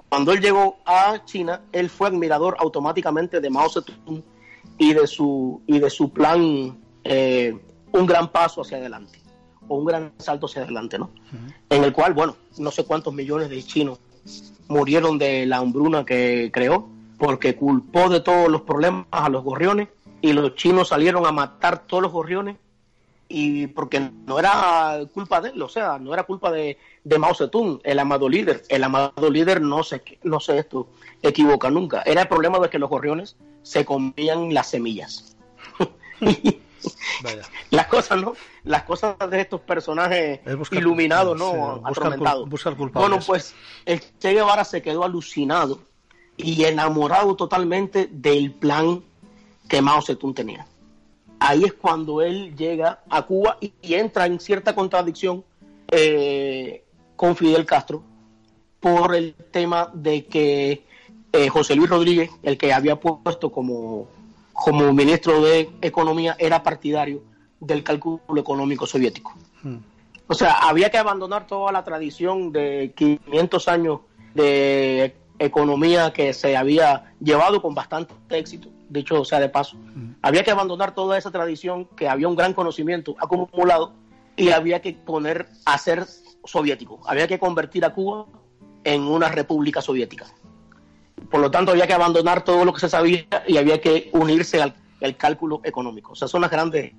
[0.08, 4.22] Cuando él llegó a China, él fue admirador automáticamente de Mao Zedong
[4.78, 7.58] y de su, y de su plan, eh,
[7.90, 9.18] un gran paso hacia adelante,
[9.68, 11.10] o un gran salto hacia adelante, ¿no?
[11.70, 13.98] En el cual, bueno, no sé cuántos millones de chinos
[14.68, 19.88] murieron de la hambruna que creó, porque culpó de todos los problemas a los gorriones
[20.20, 22.56] y los chinos salieron a matar todos los gorriones
[23.28, 27.34] y porque no era culpa de él, o sea, no era culpa de, de Mao
[27.34, 28.62] Zedong, el amado líder.
[28.68, 30.88] El amado líder no se, no se esto,
[31.22, 32.02] equivoca nunca.
[32.02, 35.36] Era el problema de que los gorriones se comían las semillas.
[37.22, 37.42] Vaya.
[37.70, 38.34] Las cosas, ¿no?
[38.64, 40.40] Las cosas de estos personajes
[40.72, 41.50] iluminados, ¿no?
[41.50, 42.92] sí, buscar Atormentados.
[42.92, 45.80] Bueno, pues el Che Guevara se quedó alucinado
[46.36, 49.02] y enamorado totalmente del plan
[49.68, 50.66] que Mao Zedong tenía.
[51.38, 55.44] Ahí es cuando él llega a Cuba y, y entra en cierta contradicción
[55.90, 56.84] eh,
[57.14, 58.02] con Fidel Castro
[58.80, 60.84] por el tema de que
[61.32, 64.08] eh, José Luis Rodríguez, el que había puesto como,
[64.56, 67.22] como ministro de Economía, era partidario
[67.60, 69.34] del cálculo económico soviético.
[69.62, 69.76] Mm.
[70.28, 74.00] O sea, había que abandonar toda la tradición de 500 años
[74.34, 79.76] de economía que se había llevado con bastante éxito, dicho sea de paso.
[80.22, 83.92] Había que abandonar toda esa tradición que había un gran conocimiento acumulado
[84.36, 86.06] y había que poner a ser
[86.44, 87.00] soviético.
[87.06, 88.26] Había que convertir a Cuba
[88.84, 90.26] en una república soviética.
[91.30, 94.60] Por lo tanto, había que abandonar todo lo que se sabía y había que unirse
[94.60, 96.12] al, al cálculo económico.
[96.12, 96.92] O sea, son las grandes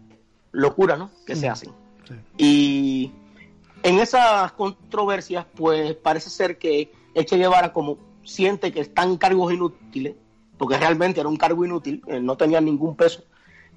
[0.52, 1.12] locuras ¿no?
[1.26, 1.72] que se hacen.
[2.08, 2.14] Sí.
[2.38, 3.12] Y
[3.84, 10.16] en esas controversias, pues parece ser que Eche Guevara, como siente que están cargos inútiles,
[10.58, 13.24] porque realmente era un cargo inútil, eh, no tenía ningún peso,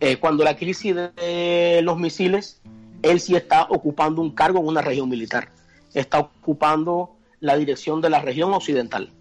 [0.00, 2.60] eh, cuando la crisis de los misiles,
[3.02, 5.50] él sí está ocupando un cargo en una región militar.
[5.94, 9.12] Está ocupando la dirección de la región occidental,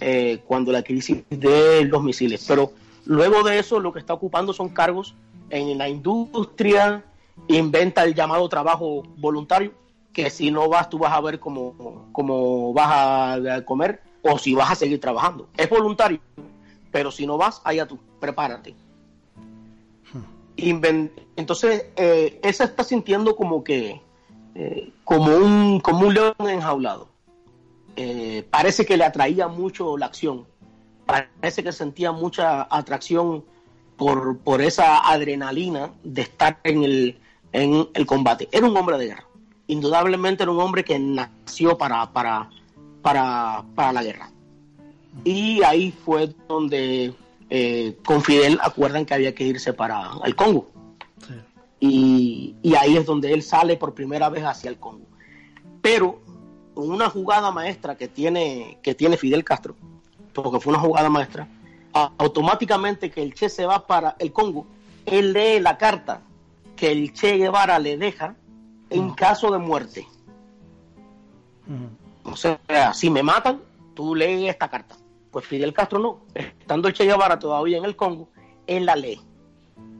[0.00, 2.44] eh, cuando la crisis de los misiles.
[2.46, 2.72] Pero
[3.04, 5.14] luego de eso, lo que está ocupando son cargos
[5.50, 7.04] en la industria,
[7.48, 9.72] inventa el llamado trabajo voluntario,
[10.12, 14.54] que si no vas, tú vas a ver cómo, cómo vas a comer o si
[14.54, 15.48] vas a seguir trabajando.
[15.56, 16.20] Es voluntario,
[16.90, 18.74] pero si no vas, allá tú, prepárate.
[20.56, 24.00] Inven- Entonces, eh, se está sintiendo como que,
[24.54, 27.08] eh, como, un, como un león enjaulado.
[28.02, 30.46] Eh, parece que le atraía mucho la acción,
[31.04, 33.44] parece que sentía mucha atracción
[33.98, 37.18] por, por esa adrenalina de estar en el,
[37.52, 38.48] en el combate.
[38.52, 39.26] Era un hombre de guerra.
[39.66, 42.48] Indudablemente era un hombre que nació para, para,
[43.02, 44.30] para, para la guerra.
[45.22, 47.12] Y ahí fue donde
[47.50, 50.70] eh, con Fidel acuerdan que había que irse para el Congo.
[51.28, 51.34] Sí.
[51.80, 55.04] Y, y ahí es donde él sale por primera vez hacia el Congo.
[55.82, 56.29] Pero
[56.86, 59.74] una jugada maestra que tiene, que tiene Fidel Castro,
[60.32, 61.48] porque fue una jugada maestra,
[61.92, 64.66] automáticamente que el Che se va para el Congo,
[65.06, 66.22] él lee la carta
[66.76, 68.36] que el Che Guevara le deja
[68.90, 70.06] en caso de muerte.
[72.24, 73.60] O sea, si me matan,
[73.94, 74.96] tú lees esta carta.
[75.30, 76.20] Pues Fidel Castro no.
[76.34, 78.28] Estando el Che Guevara todavía en el Congo,
[78.66, 79.20] él la lee.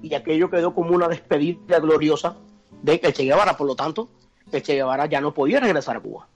[0.02, 2.36] Y aquello quedó como una despedida gloriosa
[2.82, 3.56] de el Che Guevara.
[3.56, 4.08] Por lo tanto,
[4.50, 6.28] el Che Guevara ya no podía regresar a Cuba.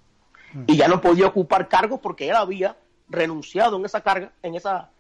[0.67, 2.77] Y ya no podía ocupar cargos porque él había
[3.09, 4.91] renunciado en esa carga, en esa,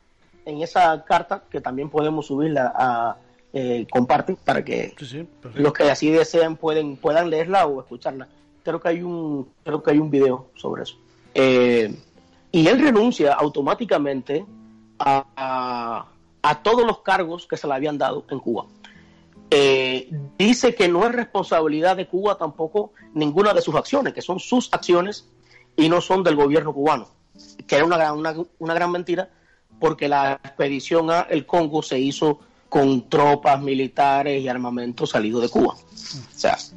[0.44, 3.16] en esa carta, que también podemos subirla a
[3.52, 5.62] eh, comparte para que Sí, sí, perfecto.
[5.62, 8.26] los que así deseen pueden puedan leerla o escucharla.
[8.64, 10.96] Creo que hay un creo que hay un video sobre eso.
[11.34, 11.94] Eh,
[12.50, 14.44] y él renuncia automáticamente
[14.98, 16.06] a, a-
[16.42, 18.66] a todos los cargos que se le habían dado en Cuba.
[19.50, 24.40] Eh, dice que no es responsabilidad de Cuba tampoco ninguna de sus acciones, que son
[24.40, 25.28] sus acciones
[25.76, 27.08] y no son del gobierno cubano,
[27.66, 29.28] que era una gran, una, una gran mentira
[29.80, 35.48] porque la expedición a el Congo se hizo con tropas militares y armamento salido de
[35.48, 35.74] Cuba.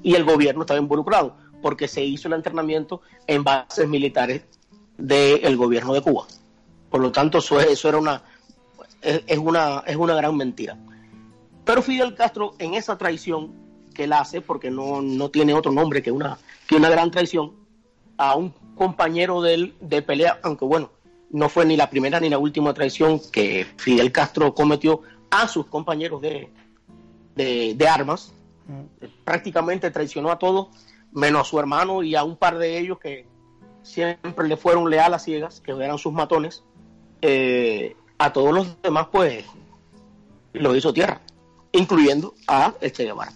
[0.03, 4.43] Y el gobierno estaba involucrado porque se hizo el entrenamiento en bases militares
[4.97, 6.25] del gobierno de Cuba.
[6.89, 8.21] Por lo tanto, eso, es- eso era una
[9.01, 10.77] es una es una gran mentira.
[11.65, 13.53] Pero Fidel Castro en esa traición
[13.93, 17.53] que él hace, porque no, no tiene otro nombre que una, que una gran traición,
[18.17, 20.91] a un compañero de él de pelea, aunque bueno,
[21.29, 25.65] no fue ni la primera ni la última traición que Fidel Castro cometió a sus
[25.65, 26.49] compañeros de,
[27.35, 28.33] de, armas.
[29.23, 30.67] Prácticamente traicionó a todos,
[31.11, 33.25] menos a su hermano y a un par de ellos que
[33.83, 36.63] siempre le fueron leales a ciegas, que eran sus matones.
[37.21, 39.45] Eh, a todos los demás, pues,
[40.53, 41.21] lo hizo tierra,
[41.71, 43.33] incluyendo a Che Guevara.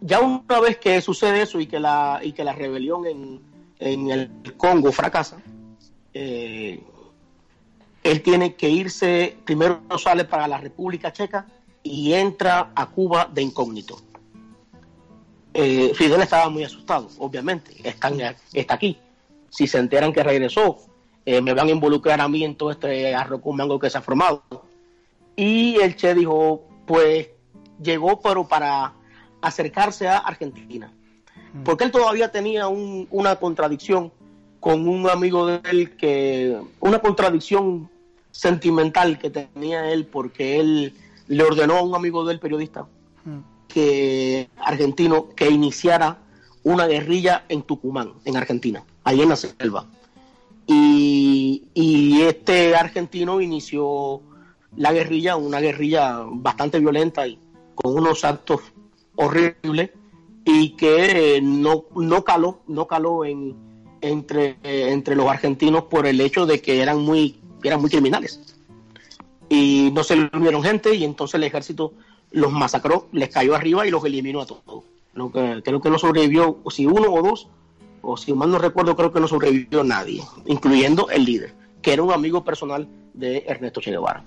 [0.00, 3.49] Ya una vez que sucede eso y que la, y que la rebelión en,
[3.80, 5.38] en el Congo fracasa,
[6.12, 6.80] eh,
[8.02, 11.46] él tiene que irse, primero sale para la República Checa
[11.82, 14.00] y entra a Cuba de incógnito.
[15.52, 18.12] Eh, Fidel estaba muy asustado, obviamente, está,
[18.52, 18.98] está aquí.
[19.48, 20.78] Si se enteran que regresó,
[21.26, 23.98] eh, me van a involucrar a mí en todo este arroz con mango que se
[23.98, 24.42] ha formado.
[25.34, 27.28] Y el Che dijo, pues
[27.82, 28.92] llegó pero para
[29.40, 30.92] acercarse a Argentina.
[31.64, 34.12] Porque él todavía tenía un- una contradicción
[34.60, 37.88] con un amigo de él que, una contradicción
[38.30, 40.94] sentimental que tenía él porque él
[41.28, 42.86] le ordenó a un amigo del periodista
[43.68, 46.18] que argentino que iniciara
[46.62, 49.86] una guerrilla en Tucumán, en Argentina, ahí en la selva.
[50.66, 54.20] Y, y este argentino inició
[54.76, 57.38] la guerrilla, una guerrilla bastante violenta y
[57.74, 58.60] con unos actos
[59.16, 59.90] horribles
[60.44, 63.54] y que eh, no, no caló, no caló en,
[64.00, 68.40] entre, eh, entre los argentinos por el hecho de que eran muy, eran muy criminales.
[69.48, 71.92] Y no se le unieron gente y entonces el ejército
[72.30, 74.84] los masacró, les cayó arriba y los eliminó a todos.
[75.14, 77.48] No, que- creo que no sobrevivió, si uno o dos,
[78.02, 82.02] o si mal no recuerdo, creo que no sobrevivió nadie, incluyendo el líder, que era
[82.02, 84.24] un amigo personal de Ernesto Che Guevara.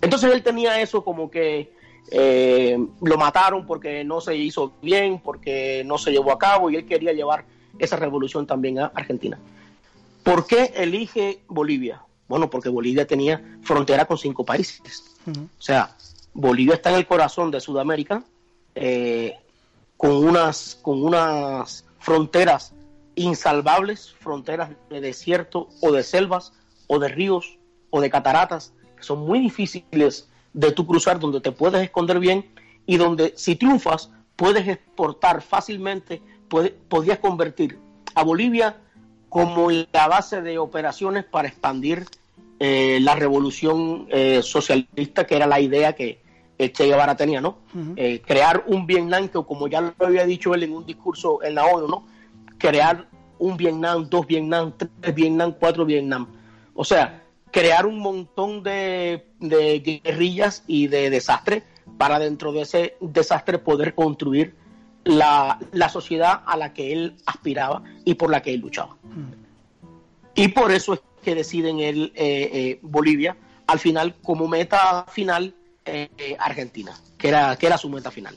[0.00, 1.70] Entonces él tenía eso como que
[2.10, 6.76] eh, lo mataron porque no se hizo bien, porque no se llevó a cabo y
[6.76, 7.44] él quería llevar
[7.78, 9.38] esa revolución también a Argentina.
[10.22, 12.02] ¿Por qué elige Bolivia?
[12.28, 15.04] Bueno, porque Bolivia tenía frontera con cinco países.
[15.26, 15.96] O sea,
[16.32, 18.22] Bolivia está en el corazón de Sudamérica,
[18.74, 19.36] eh,
[19.96, 22.72] con, unas, con unas fronteras
[23.14, 26.52] insalvables, fronteras de desierto o de selvas
[26.86, 27.58] o de ríos
[27.90, 32.46] o de cataratas, que son muy difíciles de tú cruzar, donde te puedes esconder bien
[32.86, 37.78] y donde si triunfas puedes exportar fácilmente, puede- podías convertir
[38.14, 38.76] a Bolivia
[39.28, 42.06] como la base de operaciones para expandir
[42.58, 46.24] eh, la revolución eh, socialista, que era la idea que
[46.58, 47.58] Che Guevara tenía, ¿no?
[47.96, 51.54] Eh, crear un Vietnam que, como ya lo había dicho él en un discurso en
[51.54, 52.06] la ONU, ¿no?
[52.56, 53.06] Crear
[53.38, 56.26] un Vietnam, dos Vietnam, tres Vietnam, cuatro Vietnam.
[56.74, 57.22] O sea,
[57.56, 61.62] crear un montón de, de guerrillas y de desastres
[61.96, 64.54] para dentro de ese desastre poder construir
[65.04, 68.98] la, la sociedad a la que él aspiraba y por la que él luchaba.
[70.34, 75.54] Y por eso es que deciden el eh, eh, Bolivia al final como meta final
[75.86, 78.36] eh, eh, Argentina, que era, que era su meta final.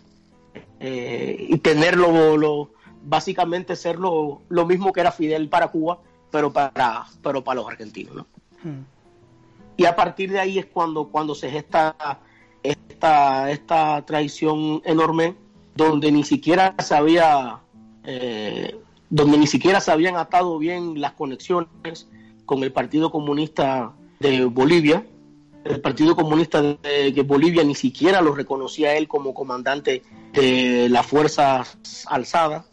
[0.80, 2.72] Y tenerlo, lo,
[3.04, 6.00] básicamente ser lo, lo mismo que era Fidel para Cuba,
[6.32, 8.16] pero para, pero para los argentinos.
[8.16, 8.26] ¿no?
[9.80, 11.96] Y a partir de ahí es cuando, cuando se gesta
[12.64, 15.36] esta, esta traición enorme,
[15.74, 17.62] donde ni siquiera se había,
[18.04, 18.76] eh,
[19.10, 22.10] donde ni siquiera se habían atado bien las conexiones
[22.46, 25.06] con el Partido Comunista de Bolivia.
[25.64, 30.04] El Partido Comunista de, Bolivia ni siquiera lo reconocía él como comandante
[30.34, 32.66] de las fuerzas alzadas.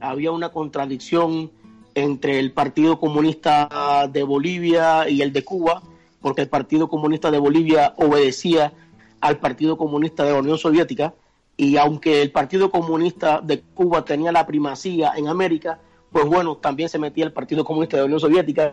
[0.00, 1.50] Había una contradicción
[1.94, 5.82] entre el Partido Comunista de Bolivia y el de Cuba,
[6.24, 8.72] porque el Partido Comunista de Bolivia obedecía
[9.20, 11.12] al Partido Comunista de la Unión Soviética,
[11.54, 16.88] y aunque el Partido Comunista de Cuba tenía la primacía en América, pues bueno, también
[16.88, 18.72] se metía el Partido Comunista de la Unión Soviética,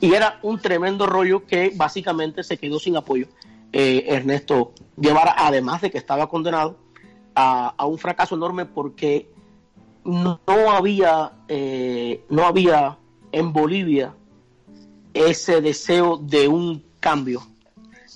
[0.00, 3.26] y era un tremendo rollo que básicamente se quedó sin apoyo.
[3.72, 6.76] Eh, Ernesto Guevara, además de que estaba condenado
[7.34, 9.28] a, un fracaso enorme porque
[10.04, 12.98] no, no había eh, no había
[13.32, 14.14] en Bolivia
[15.14, 17.42] ese deseo de un cambio.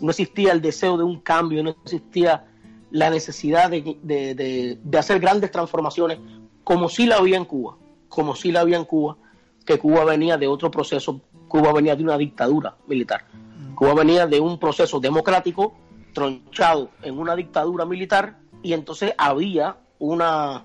[0.01, 2.45] No existía el deseo de un cambio no existía
[2.91, 6.19] la necesidad de, de, de, de hacer grandes transformaciones
[6.65, 7.77] como si la había en Cuba
[8.09, 9.17] como si la había en Cuba
[9.67, 13.25] que Cuba venía de otro proceso Cuba venía de una dictadura militar.
[13.75, 15.75] Cuba venía de un proceso democrático
[16.13, 20.65] tronchado en una dictadura militar y entonces había una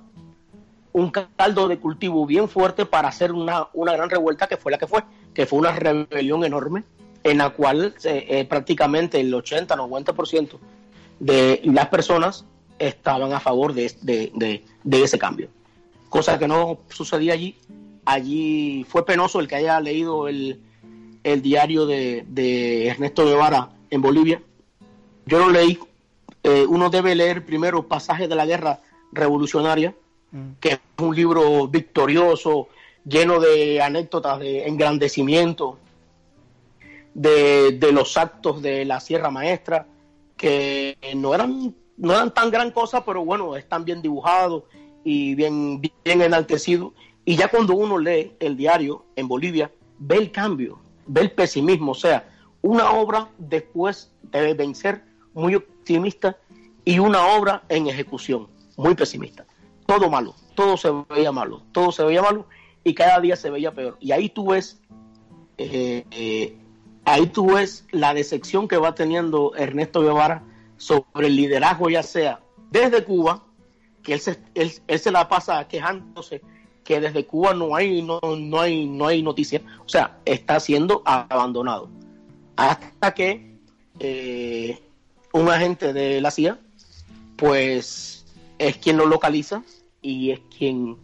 [0.93, 4.77] un caldo de cultivo bien fuerte para hacer una, una gran revuelta que fue la
[4.77, 6.83] que fue, que fue una rebelión enorme
[7.23, 10.59] en la cual eh, eh, prácticamente el 80-90%
[11.19, 12.45] de las personas
[12.77, 15.49] estaban a favor de, de, de, ese cambio.
[16.09, 17.57] Cosa que no sucedía allí.
[18.05, 20.61] Allí fue penoso el que haya leído el,
[21.23, 24.41] el diario de, de, Ernesto Guevara en Bolivia.
[25.25, 25.79] Yo lo leí.
[26.43, 28.81] Eh, uno debe leer primero pasajes de la guerra
[29.13, 29.95] revolucionaria
[30.59, 32.69] que es un libro victorioso,
[33.05, 35.77] lleno de anécdotas de engrandecimiento
[37.13, 39.85] de, de, los actos de la Sierra Maestra,
[40.35, 44.63] que no eran, no eran tan gran cosa, pero bueno, están bien dibujados
[45.03, 46.93] y bien, bien enaltecidos.
[47.25, 51.91] Y ya cuando uno lee el diario en Bolivia, ve el cambio, ve el pesimismo,
[51.91, 52.27] o sea,
[52.61, 55.03] una obra después de vencer
[55.33, 56.37] muy optimista
[56.83, 59.45] y una obra en ejecución muy pesimista
[59.99, 62.47] todo malo, todo se veía malo, todo se veía malo
[62.83, 63.97] y cada día se veía peor.
[63.99, 64.81] Y ahí tú ves,
[65.57, 66.57] eh, eh,
[67.05, 70.43] ahí tú ves la decepción que va teniendo Ernesto Guevara
[70.77, 72.39] sobre el liderazgo, ya sea
[72.71, 73.43] desde Cuba,
[74.01, 76.41] que él se, él, se la pasa quejándose
[76.83, 81.03] que desde Cuba no hay, no, no hay, no hay noticias, o sea, está siendo
[81.05, 81.89] abandonado.
[82.55, 83.57] Hasta que
[83.99, 84.81] eh,
[85.31, 86.59] un agente de la CIA,
[87.37, 88.25] pues
[88.57, 89.63] es quien lo localiza
[90.03, 90.97] y es quien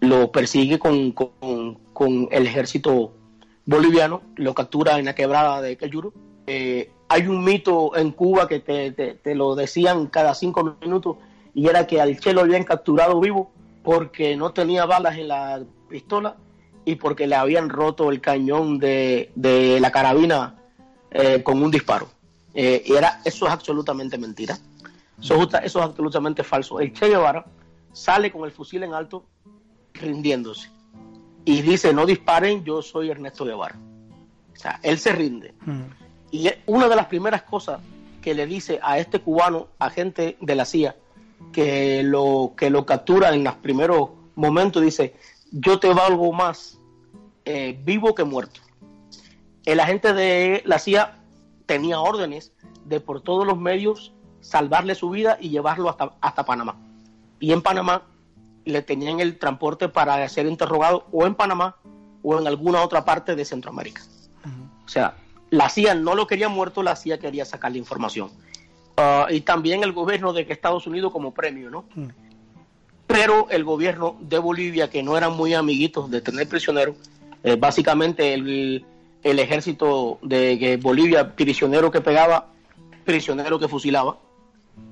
[0.00, 3.12] lo persigue con, con, con el ejército
[3.64, 6.12] boliviano, lo captura en la quebrada de Cayuro.
[6.46, 11.16] Eh, hay un mito en Cuba que te, te, te, lo decían cada cinco minutos
[11.54, 13.50] y era que al Che lo habían capturado vivo
[13.82, 16.36] porque no tenía balas en la pistola
[16.84, 20.56] y porque le habían roto el cañón de, de la carabina
[21.10, 22.08] eh, con un disparo.
[22.54, 24.58] Eh, y era, eso es absolutamente mentira.
[25.20, 26.78] Eso, eso, es absolutamente falso.
[26.78, 27.44] El Che Guevara
[27.96, 29.24] sale con el fusil en alto
[29.94, 30.70] rindiéndose
[31.46, 33.78] y dice no disparen, yo soy Ernesto Guevara.
[34.52, 35.54] O sea, él se rinde.
[35.64, 35.82] Mm.
[36.32, 37.80] Y una de las primeras cosas
[38.20, 40.96] que le dice a este cubano, agente de la CIA,
[41.52, 45.14] que lo, que lo captura en los primeros momentos, dice,
[45.52, 46.80] yo te valgo más
[47.44, 48.60] eh, vivo que muerto.
[49.64, 51.18] El agente de la CIA
[51.64, 52.52] tenía órdenes
[52.84, 56.85] de por todos los medios salvarle su vida y llevarlo hasta, hasta Panamá.
[57.40, 58.02] Y en Panamá
[58.64, 61.76] le tenían el transporte para ser interrogado o en Panamá
[62.22, 64.02] o en alguna otra parte de Centroamérica.
[64.84, 65.16] O sea,
[65.50, 68.30] la CIA no lo quería muerto, la CIA quería sacar la información.
[68.96, 71.84] Ah, y también el gobierno de Estados Unidos como premio, ¿no?
[73.06, 76.96] Pero el gobierno de Bolivia, que no eran muy amiguitos de tener prisioneros,
[77.44, 78.84] eh, básicamente el,
[79.22, 82.48] el ejército de Bolivia, prisionero que pegaba,
[83.04, 84.18] prisionero que fusilaba,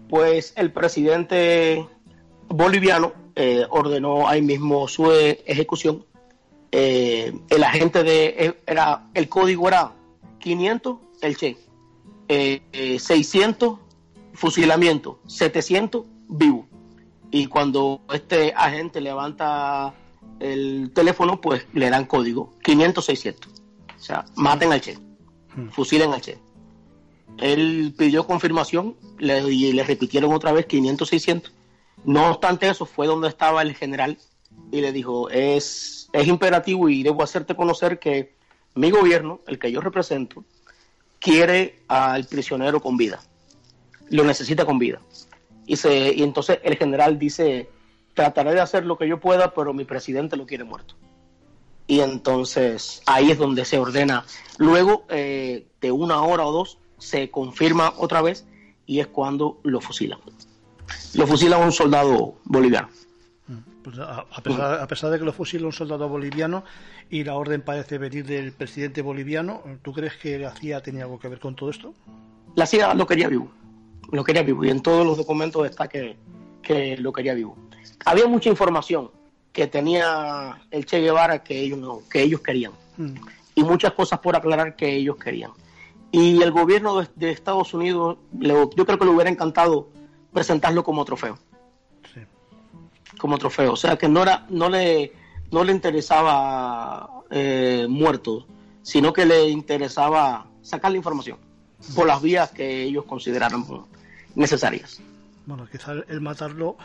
[0.09, 1.89] pues el presidente
[2.49, 6.05] boliviano eh, ordenó ahí mismo su eh, ejecución.
[6.73, 9.93] Eh, el agente de era el código era
[10.41, 11.57] 500 el che,
[12.29, 13.79] eh, eh, 600
[14.35, 16.67] fusilamiento, 700 vivo.
[17.31, 19.95] Y cuando este agente levanta
[20.41, 23.51] el teléfono, pues le dan código 500 600.
[23.97, 24.99] O sea, maten al che,
[25.71, 26.39] fusilen al che.
[27.39, 31.53] Él pidió confirmación le- y le repitieron otra vez 500 600
[32.05, 34.19] no obstante eso, fue donde estaba el general
[34.71, 38.35] y le dijo, es, es imperativo y debo hacerte conocer que
[38.75, 40.45] mi gobierno, el que yo represento,
[41.19, 43.21] quiere al prisionero con vida.
[44.11, 45.01] Lo necesita con vida.
[45.67, 47.71] Y, se, y entonces el general dice,
[48.13, 50.95] trataré de hacer lo que yo pueda, pero mi presidente lo quiere muerto.
[51.87, 54.25] Y entonces ahí es donde se ordena.
[54.59, 58.47] Luego eh, de una hora o dos se confirma otra vez
[58.87, 60.19] y es cuando lo fusilan.
[61.15, 62.89] Lo fusilan a un soldado boliviano.
[63.83, 66.65] Pues a, a pesar, a pesar de que lo fusila un soldado boliviano
[67.11, 71.19] y la orden parece venir del presidente boliviano, ¿tú crees que la CIA tenía algo
[71.19, 71.93] que ver con todo esto?
[72.57, 73.51] La CIA lo quería vivo,
[74.11, 76.17] lo quería vivo y en todos los documentos está que,
[76.63, 77.59] que lo quería vivo.
[78.07, 79.11] Había mucha información
[79.53, 83.15] que tenía el Che Guevara que ellos no, que ellos querían Mm.
[83.57, 85.51] y muchas cosas por aclarar que ellos querían.
[86.13, 89.89] Y el gobierno de, de Estados Unidos, le- yo creo que le hubiera encantado
[90.35, 91.39] presentarlo como trofeo,
[92.13, 92.21] Sí.
[93.19, 93.73] como trofeo.
[93.73, 95.13] O sea que no era, no le,
[95.51, 98.47] no le interesaba eh, muerto,
[98.83, 101.39] sino que le interesaba sacar la información
[101.95, 103.65] por las vías que ellos consideraran
[104.35, 105.01] necesarias.
[105.47, 106.77] Bueno, quizá el matarlo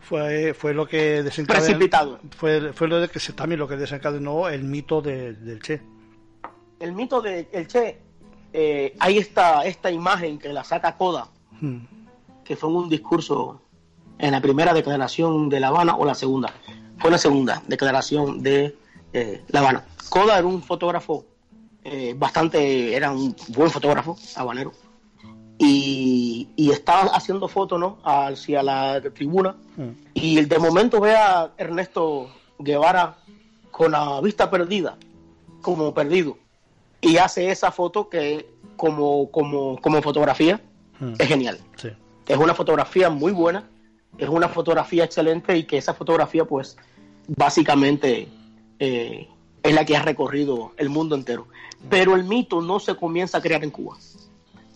[0.00, 1.64] fue, fue lo que desencadenó.
[1.64, 2.20] Precipitado.
[2.36, 5.80] Fue, fue lo de que se, también lo que desencadenó el mito de- del Che.
[6.80, 7.98] El mito de el Che,
[8.52, 11.28] eh, hay esta, esta imagen que la saca Coda,
[11.62, 11.99] Mm.
[12.50, 13.60] Que fue un discurso
[14.18, 16.52] en la primera declaración de La Habana o la segunda.
[16.98, 18.76] Fue la segunda declaración de
[19.12, 19.84] eh, La Habana.
[20.08, 21.24] Coda era un fotógrafo
[21.84, 24.72] eh, bastante, era un buen fotógrafo, habanero,
[25.58, 27.98] y, y estaba haciendo fotos ¿no?
[28.02, 29.90] hacia la tribuna Mm.
[30.14, 33.16] y de momento ve a Ernesto Guevara
[33.70, 34.96] con la vista perdida,
[35.62, 36.36] como perdido,
[37.00, 40.60] y hace esa foto que como, como, como fotografía
[40.98, 41.14] Mm.
[41.18, 41.58] es genial.
[41.76, 41.88] Sí.
[42.30, 43.64] Es una fotografía muy buena,
[44.16, 46.76] es una fotografía excelente y que esa fotografía pues
[47.26, 48.28] básicamente
[48.78, 49.28] eh,
[49.64, 51.48] es la que ha recorrido el mundo entero.
[51.88, 53.96] Pero el mito no se comienza a crear en Cuba.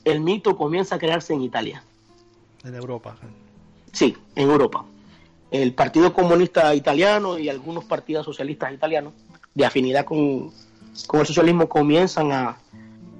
[0.04, 1.84] El mito comienza a crearse en Italia.
[2.64, 3.16] En Europa.
[3.92, 4.84] Sí, en Europa.
[5.52, 9.12] El Partido Comunista Italiano y algunos partidos socialistas italianos
[9.54, 10.50] de afinidad con,
[11.06, 12.58] con el socialismo comienzan a,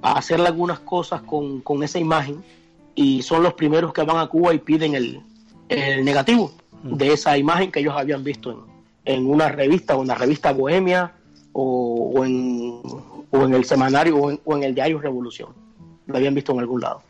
[0.01, 2.43] a hacer algunas cosas con, con esa imagen
[2.95, 5.21] y son los primeros que van a Cuba y piden el,
[5.69, 6.51] el negativo
[6.83, 8.57] de esa imagen que ellos habían visto en,
[9.05, 11.13] en una revista o en la revista Bohemia
[11.51, 12.81] o, o en,
[13.31, 15.49] o en el semanario o en, o en el diario Revolución.
[16.07, 17.01] Lo habían visto en algún lado.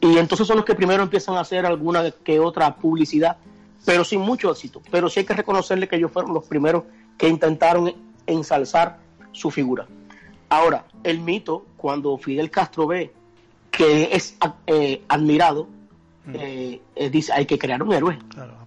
[0.00, 3.36] Y entonces son los que primero empiezan a hacer alguna que otra publicidad,
[3.84, 4.80] pero sin mucho éxito.
[4.90, 6.84] Pero sí hay que reconocerle que ellos fueron los primeros
[7.18, 7.92] que intentaron
[8.26, 8.98] ensalzar
[9.32, 9.86] su figura.
[10.48, 13.12] Ahora, el mito, cuando Fidel Castro ve
[13.70, 15.68] que es eh, admirado,
[16.32, 18.18] eh, eh, dice, hay que crear un héroe.
[18.28, 18.66] Claro,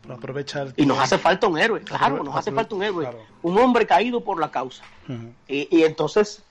[0.75, 3.03] Y nos hace falta un héroe, claro, nos hace falta un héroe.
[3.05, 3.19] Claro.
[3.41, 4.83] Un hombre caído por la causa.
[5.47, 6.43] Y, y entonces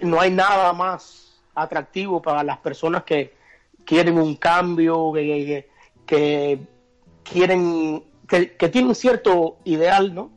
[0.00, 3.34] no hay nada más atractivo para las personas que
[3.84, 5.66] quieren un cambio, que,
[7.24, 10.30] quieren, que, que tienen cierto ideal, ¿no?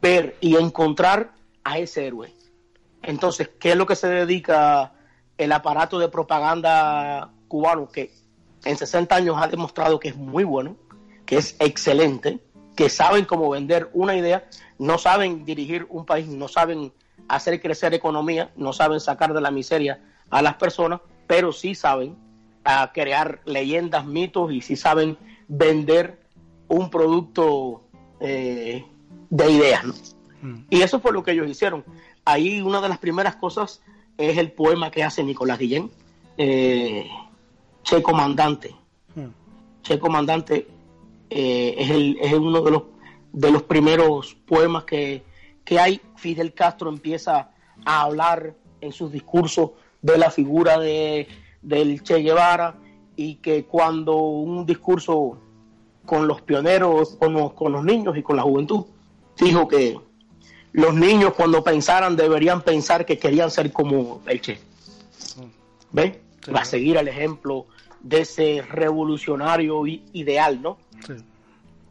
[0.00, 1.32] Ver y encontrar
[1.64, 2.34] a ese héroe.
[3.02, 4.92] Entonces, ¿qué es lo que se dedica
[5.40, 8.12] el aparato de propaganda cubano que
[8.64, 10.76] en 60 años ha demostrado que es muy bueno,
[11.24, 12.40] que es excelente,
[12.76, 14.46] que saben cómo vender una idea,
[14.78, 16.92] no saben dirigir un país, no saben
[17.26, 22.18] hacer crecer economía, no saben sacar de la miseria a las personas, pero sí saben
[22.62, 25.16] a crear leyendas, mitos y sí saben
[25.48, 26.20] vender
[26.68, 27.84] un producto
[28.20, 28.84] eh,
[29.30, 29.84] de ideas.
[29.84, 29.94] ¿no?
[30.42, 30.66] Mm.
[30.68, 31.82] Y eso fue lo que ellos hicieron.
[32.26, 33.80] Ahí una de las primeras cosas
[34.20, 35.90] es el poema que hace Nicolás Guillén,
[36.36, 37.08] eh,
[37.82, 38.74] Che Comandante.
[39.14, 39.82] Mm.
[39.82, 40.68] Che Comandante
[41.30, 42.82] eh, es, el, es uno de los,
[43.32, 45.24] de los primeros poemas que,
[45.64, 46.00] que hay.
[46.16, 47.50] Fidel Castro empieza
[47.84, 49.70] a hablar en sus discursos
[50.02, 51.26] de la figura de,
[51.62, 52.76] del Che Guevara
[53.16, 55.38] y que cuando un discurso
[56.04, 58.84] con los pioneros, con los, con los niños y con la juventud,
[59.38, 59.98] dijo que
[60.72, 64.58] los niños cuando pensaran deberían pensar que querían ser como el Che.
[65.92, 66.20] ¿Ve?
[66.54, 67.66] Va a seguir el ejemplo
[68.00, 70.78] de ese revolucionario ideal, ¿no?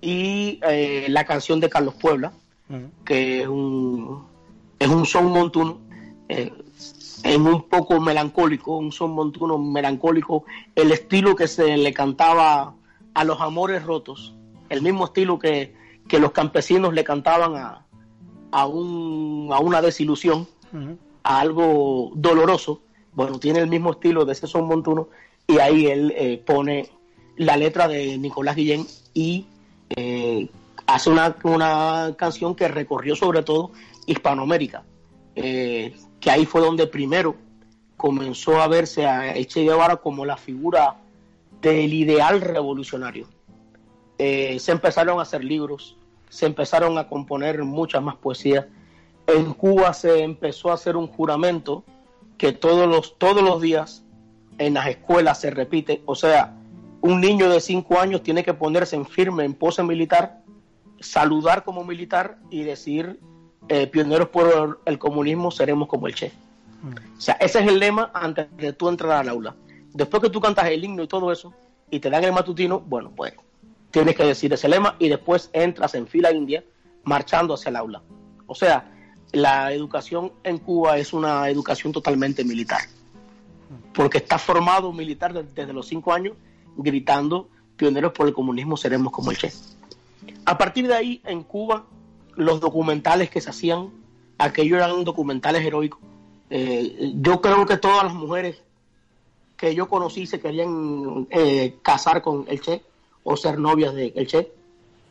[0.02, 2.32] Y eh, la canción de Carlos Puebla,
[3.04, 4.26] que es un,
[4.80, 5.80] es un son montuno,
[6.30, 6.52] eh,
[7.24, 12.74] es un poco melancólico, un son montuno melancólico, el estilo que se le cantaba
[13.14, 14.34] a los amores rotos,
[14.70, 15.76] el mismo estilo que,
[16.08, 17.86] que los campesinos le cantaban a,
[18.52, 20.48] a, un, a una desilusión,
[21.24, 22.82] a algo doloroso,
[23.14, 25.10] bueno, tiene el mismo estilo de ese son montuno
[25.48, 26.90] y ahí él eh, pone
[27.38, 29.48] la letra de Nicolás Guillén y
[29.90, 30.50] eh,
[30.86, 33.72] hace una, una, canción que recorrió sobre todo
[34.06, 34.84] Hispanoamérica,
[35.36, 37.36] eh, que ahí fue donde primero
[37.98, 40.96] comenzó a verse a Che Guevara como la figura
[41.62, 43.28] del ideal revolucionario.
[44.18, 45.98] se empezaron a hacer libros,
[46.30, 48.66] se empezaron a componer muchas más poesías.
[49.28, 51.84] En Cuba se empezó a hacer un juramento
[52.38, 54.04] que todos los, todos los días
[54.58, 56.02] en las escuelas se repite.
[56.06, 56.56] O sea,
[57.02, 60.42] un niño de cinco años tiene que ponerse en firme, en pose militar,
[61.00, 63.20] saludar como militar y decir,
[63.68, 66.32] eh, pioneros por el comunismo, seremos como el Che.
[66.82, 67.18] Mm.
[67.18, 69.56] O sea, ese es el lema antes de tú entrar al aula.
[69.94, 71.54] Después que tú cantas el himno y todo eso,
[71.90, 73.34] y te dan el matutino, bueno, pues
[73.92, 76.64] tienes que decir ese lema y después entras en fila india
[77.04, 78.02] marchando hacia el aula.
[78.48, 78.92] O sea,
[79.32, 82.82] la educación en Cuba es una educación totalmente militar,
[83.94, 86.36] porque está formado militar desde los cinco años
[86.78, 89.52] gritando, pioneros por el comunismo seremos como el Che.
[90.46, 91.86] A partir de ahí, en Cuba,
[92.36, 93.90] los documentales que se hacían,
[94.38, 96.00] aquellos eran documentales heroicos.
[96.50, 98.62] Eh, yo creo que todas las mujeres
[99.56, 102.82] que yo conocí se querían eh, casar con el Che
[103.24, 104.52] o ser novias de el Che,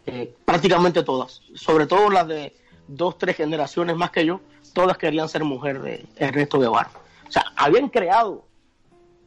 [0.07, 2.55] eh, prácticamente todas, sobre todo las de
[2.87, 4.41] dos, tres generaciones más que yo,
[4.73, 6.91] todas querían ser mujer de Ernesto Guevara.
[7.29, 8.45] O sea, habían creado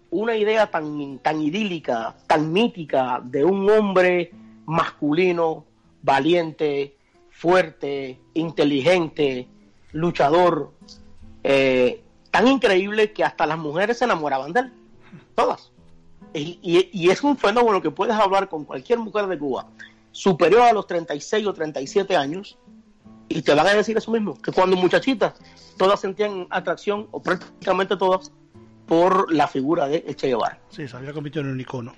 [0.10, 4.32] una idea tan, tan idílica, tan mítica de un hombre
[4.66, 5.66] masculino,
[6.02, 6.96] valiente,
[7.30, 9.48] fuerte, inteligente,
[9.94, 10.72] luchador,
[11.44, 14.74] eh, tan increíble que hasta las mujeres se enamoraban de él,
[15.36, 15.71] todas.
[16.34, 19.68] Y, es un fenómeno que puedes hablar con cualquier mujer de Cuba
[20.12, 22.58] superior a los 36 o 37 años
[23.28, 25.34] y te van a decir eso mismo, que cuando muchachitas
[25.78, 28.32] todas sentían atracción, o prácticamente todas,
[28.86, 30.60] por la figura de Che Guevara.
[30.70, 31.94] Sí, se había convertido en un icono.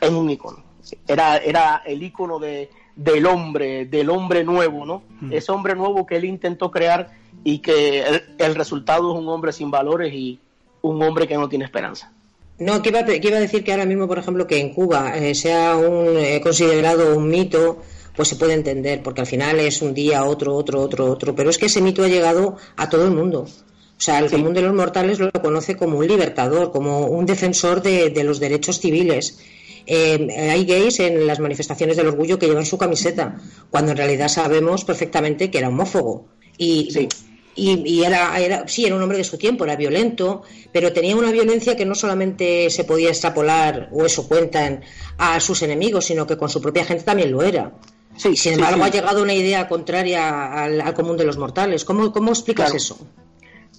[0.00, 0.62] En un icono.
[1.06, 5.02] Era, era el icono de, del hombre, del hombre nuevo, ¿no?
[5.20, 5.32] Mm.
[5.32, 7.10] Ese hombre nuevo que él intentó crear
[7.44, 8.04] y que
[8.38, 10.40] el resultado es un hombre sin valores y
[10.82, 12.12] un hombre que no tiene esperanza.
[12.58, 15.34] No, que iba, iba, a decir que ahora mismo, por ejemplo, que en Cuba eh,
[15.34, 17.82] sea un, eh, considerado un mito,
[18.14, 21.34] pues se puede entender, porque al final es un día, otro, otro, otro, otro.
[21.34, 23.40] Pero es que ese mito ha llegado a todo el mundo.
[23.40, 27.82] O sea, el común de los mortales lo conoce como un libertador, como un defensor
[27.82, 29.38] de, los derechos civiles.
[29.86, 33.40] Eh, hay gays en las manifestaciones del orgullo que llevan su camiseta,
[33.70, 36.26] cuando en realidad sabemos perfectamente que era homófobo.
[36.56, 37.08] Y, sí
[37.56, 40.42] y, era, era, sí, era un hombre de su tiempo, era violento,
[40.72, 44.82] pero tenía una violencia que no solamente se podía extrapolar, o eso cuentan,
[45.16, 47.72] a sus enemigos, sino que con su propia gente también lo era.
[48.14, 51.84] Sí, sin embargo, ha llegado una idea contraria al, común de los mortales.
[51.84, 52.98] ¿Cómo, cómo explicas eso?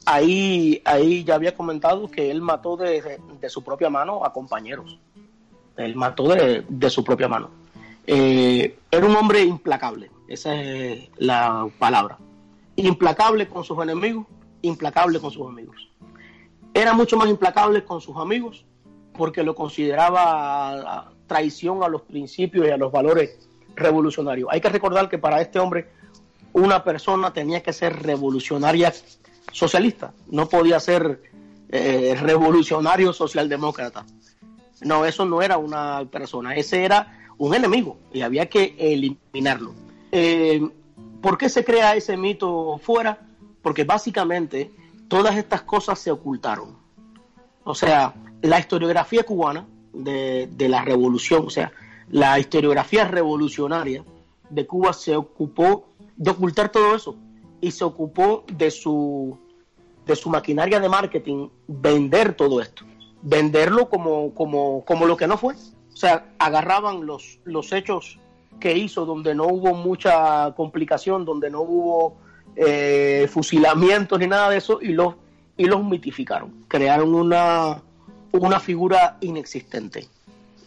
[0.06, 5.00] Ahí, ahí ya había comentado que él mató de, su propia mano a compañeros.
[5.76, 7.52] Él mató de, su propia mano.
[8.08, 12.18] Eh, era un hombre implacable, esa es la palabra
[12.78, 14.26] implacable con sus enemigos,
[14.62, 15.90] implacable con sus amigos.
[16.74, 18.66] Era mucho más implacable con sus amigos
[19.18, 24.50] porque lo consideraba traición a los principios y a los valores revolucionarios.
[24.52, 25.90] Hay que recordar que para este hombre
[26.54, 28.94] una persona tenía que ser revolucionaria
[29.52, 31.22] socialista, no podía ser
[31.70, 34.06] eh, revolucionario socialdemócrata.
[34.82, 39.74] No, eso no era una persona, ese era un enemigo y había que eliminarlo.
[40.12, 40.62] Eh,
[41.28, 43.20] ¿Por qué se crea ese mito fuera?
[43.62, 44.72] Porque básicamente
[45.10, 46.78] todas estas cosas se ocultaron.
[47.66, 51.74] O sea, la historiografía cubana de, de la revolución, o sea,
[52.10, 54.06] la historiografía revolucionaria
[54.50, 57.18] de Cuba se ocupó de ocultar todo eso
[57.60, 59.38] y se ocupó de su,
[60.06, 62.86] de su maquinaria de marketing vender todo esto,
[63.22, 65.56] venderlo como, como, como lo que no fue.
[65.92, 68.18] O sea, agarraban los, los hechos
[68.60, 72.18] que hizo donde no hubo mucha complicación, donde no hubo
[72.56, 75.16] eh, fusilamientos ni nada de eso y los,
[75.56, 76.66] y los mitificaron.
[76.68, 77.82] Crearon una,
[78.32, 80.08] una figura inexistente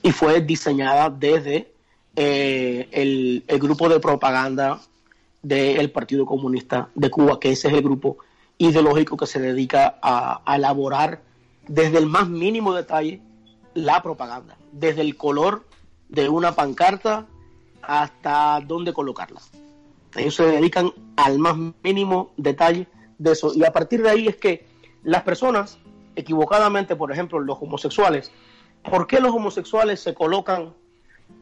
[0.02, 1.72] y fue diseñada desde
[2.16, 4.80] eh, el, el, grupo de propaganda
[5.42, 8.18] del Partido Comunista de Cuba, que ese es el grupo
[8.58, 11.22] ideológico que se dedica a, a elaborar
[11.66, 13.20] desde el más mínimo detalle
[13.74, 15.64] la propaganda, desde el color
[16.08, 17.26] de una pancarta
[17.82, 19.40] hasta dónde colocarla.
[20.16, 22.86] Ellos se dedican al más mínimo detalle
[23.18, 23.52] de eso.
[23.54, 24.66] Y a partir de ahí es que
[25.02, 25.78] las personas,
[26.16, 28.30] equivocadamente, por ejemplo, los homosexuales,
[28.88, 30.72] ¿por qué los homosexuales se colocan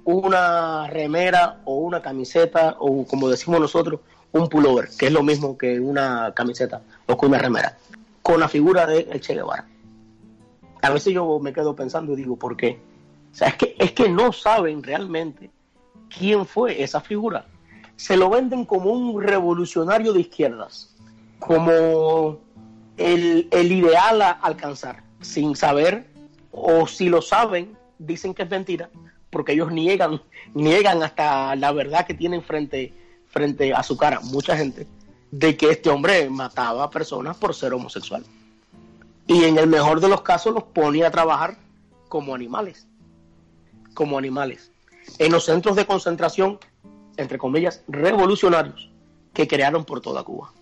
[0.04, 4.00] una remera o una camiseta o, como decimos nosotros,
[4.32, 7.78] un pullover, que es lo mismo que una camiseta o que una remera,
[8.22, 9.66] con la figura de Che Guevara?
[10.82, 12.78] A veces yo me quedo pensando y digo, ¿por qué?
[13.32, 15.50] O sea, que, es que no saben realmente
[16.08, 17.46] quién fue esa figura.
[17.96, 20.94] Se lo venden como un revolucionario de izquierdas,
[21.38, 22.38] como
[22.96, 26.06] el, el ideal a alcanzar, sin saber,
[26.52, 28.88] o si lo saben, dicen que es mentira,
[29.30, 30.22] porque ellos niegan,
[30.54, 32.92] niegan hasta la verdad que tienen frente,
[33.26, 34.86] frente a su cara, mucha gente,
[35.30, 38.24] de que este hombre mataba a personas por ser homosexual.
[39.26, 41.58] Y en el mejor de los casos los ponía a trabajar
[42.08, 42.86] como animales,
[43.92, 44.72] como animales
[45.18, 46.58] en los centros de concentración,
[47.16, 48.90] entre comillas, revolucionarios
[49.32, 50.52] que crearon por toda Cuba.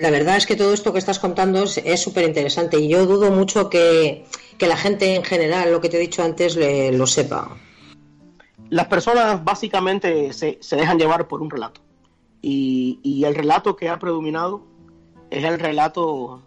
[0.00, 3.30] La verdad es que todo esto que estás contando es súper interesante y yo dudo
[3.30, 4.24] mucho que,
[4.58, 7.56] que, la gente en general, lo que te he dicho antes, le, lo sepa.
[8.70, 11.80] Las personas básicamente se, se dejan llevar por un relato
[12.42, 14.64] y, y, el relato que ha predominado
[15.30, 16.42] es el relato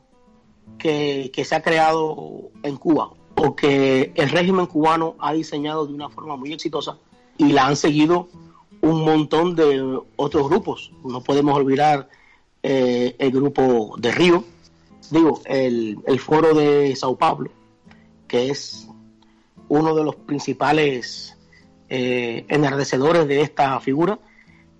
[0.77, 5.93] que, que se ha creado en Cuba o que el régimen cubano ha diseñado de
[5.93, 6.97] una forma muy exitosa
[7.37, 8.29] y la han seguido
[8.81, 10.91] un montón de otros grupos.
[11.03, 12.09] No podemos olvidar
[12.63, 14.43] eh, el grupo de Río,
[15.11, 17.51] digo, el, el, foro de Sao Paulo,
[18.27, 18.87] que es
[19.69, 21.37] uno de los principales
[21.89, 24.19] eh, enardecedores de esta figura,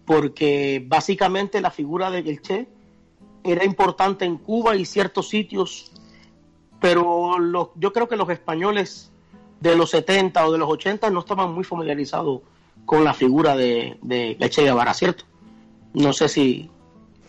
[0.05, 2.67] porque básicamente la figura de Che
[3.43, 5.91] era importante en Cuba y ciertos sitios
[6.79, 9.11] pero los, yo creo que los españoles
[9.59, 12.41] de los 70 o de los 80 no estaban muy familiarizados
[12.85, 15.25] con la figura de, de Che Guevara, ¿cierto?
[15.93, 16.69] No sé si...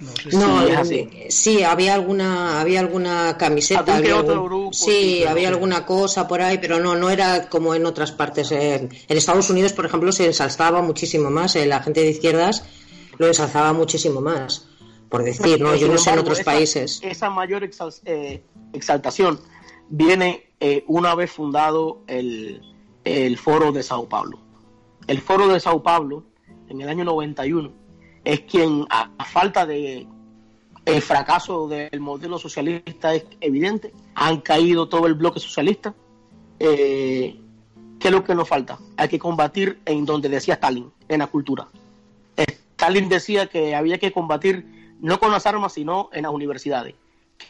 [0.00, 1.10] No, sé si no es así.
[1.28, 6.40] sí, había alguna, había alguna camiseta, había algún, grupo, sí, sí había alguna cosa por
[6.40, 8.52] ahí, pero no, no era como en otras partes.
[8.52, 12.62] en Estados Unidos, por ejemplo, se ensalzaba muchísimo más, eh, la gente de izquierdas
[13.18, 14.68] lo ensalzaba muchísimo más,
[15.08, 15.74] por decir, ¿no?
[15.74, 17.00] Yo no sé en otros esa, países.
[17.02, 18.42] Esa mayor exal, eh,
[18.72, 19.40] exaltación
[19.88, 22.62] viene eh, una vez fundado el,
[23.04, 24.38] el, Foro de Sao Paulo.
[25.06, 26.24] El Foro de Sao Paulo,
[26.68, 27.72] en el año 91,
[28.24, 30.06] es quien, a, a falta de
[30.84, 35.94] el fracaso del modelo socialista es evidente, han caído todo el bloque socialista.
[36.58, 37.38] Eh,
[38.00, 38.78] ¿Qué es lo que nos falta?
[38.96, 41.68] Hay que combatir en donde decía Stalin, en la cultura.
[42.36, 46.94] Stalin decía que había que combatir no con las armas, sino en las universidades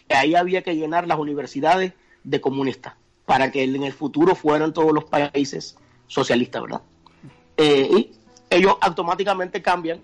[0.07, 1.93] que ahí había que llenar las universidades
[2.25, 2.95] de comunistas
[3.27, 5.77] para que en el futuro fueran todos los países
[6.07, 6.83] socialistas, ¿verdad?
[7.57, 8.13] Eh, y
[8.51, 10.01] ellos automáticamente cambian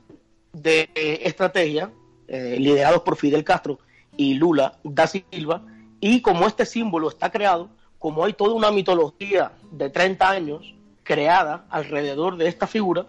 [0.53, 1.91] de estrategia,
[2.29, 3.79] eh, liderados por Fidel Castro
[4.17, 5.63] y Lula da Silva,
[6.01, 11.65] y como este símbolo está creado, como hay toda una mitología de 30 años creada
[11.71, 13.07] alrededor de esta figura,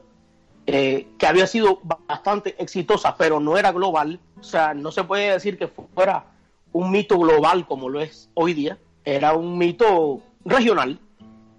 [0.67, 5.31] eh, que había sido bastante exitosa, pero no era global, o sea, no se puede
[5.31, 6.25] decir que fuera
[6.71, 10.99] un mito global como lo es hoy día, era un mito regional,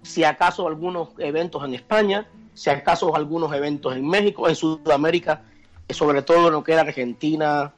[0.03, 5.41] si acaso algunos eventos en España, si acaso algunos eventos en México, en Sudamérica,
[5.89, 7.73] sobre todo en lo que era Argentina,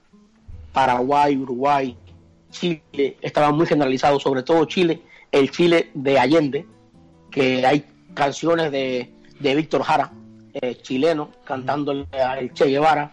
[0.73, 1.95] Paraguay, Uruguay,
[2.49, 5.01] Chile, estaba muy generalizado, sobre todo Chile,
[5.31, 6.65] el Chile de Allende,
[7.29, 10.11] que hay canciones de, de Víctor Jara,
[10.61, 13.11] eh, chileno, cantándole al Che Guevara,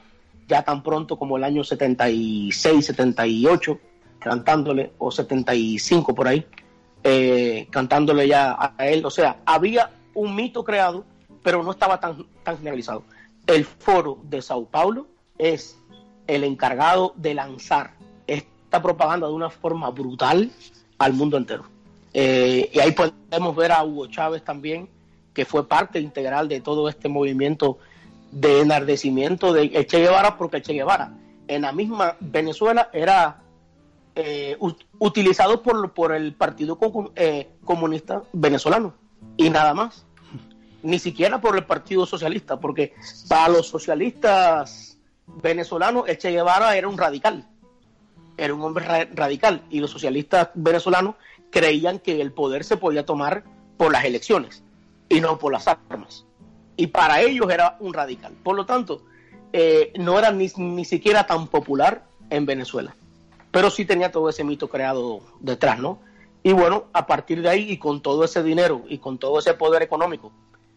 [0.48, 3.78] ya tan pronto como el año 76, 78,
[4.18, 6.46] cantándole, o 75 por ahí,
[7.02, 9.04] eh, cantándole ya a él.
[9.04, 11.04] O sea, había un mito creado,
[11.42, 13.04] pero no estaba tan, tan generalizado.
[13.46, 15.06] el foro de Sao Paulo
[15.38, 15.78] es
[16.26, 17.94] el encargado de lanzar
[18.26, 20.50] esta propaganda de una forma brutal
[20.98, 21.64] al mundo entero.
[22.12, 24.88] Eh, y ahí podemos ver a Hugo Chávez también,
[25.36, 27.78] que fue parte integral de todo este movimiento
[28.32, 31.12] de enardecimiento de Che Guevara, porque Che Guevara
[31.46, 33.42] en la misma Venezuela era
[34.14, 34.56] eh,
[34.98, 36.78] utilizado por, por el Partido
[37.14, 38.94] eh, Comunista Venezolano
[39.36, 40.06] y nada más.
[40.82, 42.94] Ni siquiera por el Partido Socialista, porque
[43.28, 47.46] para los socialistas venezolanos, Che Guevara era un radical,
[48.38, 51.16] era un hombre radical, y los socialistas venezolanos
[51.50, 53.44] creían que el poder se podía tomar
[53.76, 54.62] por las elecciones
[55.08, 56.24] y no por las armas.
[56.76, 58.34] Y para ellos era un radical.
[58.42, 59.02] Por lo tanto,
[59.52, 62.94] eh, no era ni, ni siquiera tan popular en Venezuela.
[63.50, 66.00] Pero sí tenía todo ese mito creado detrás, ¿no?
[66.42, 69.54] Y bueno, a partir de ahí y con todo ese dinero y con todo ese
[69.54, 70.32] poder económico,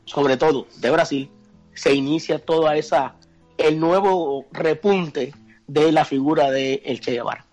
[0.05, 1.29] sobre todo de Brasil,
[1.73, 3.15] se inicia toda esa,
[3.57, 5.33] el nuevo repunte
[5.67, 7.45] de la figura de el Che Guevara.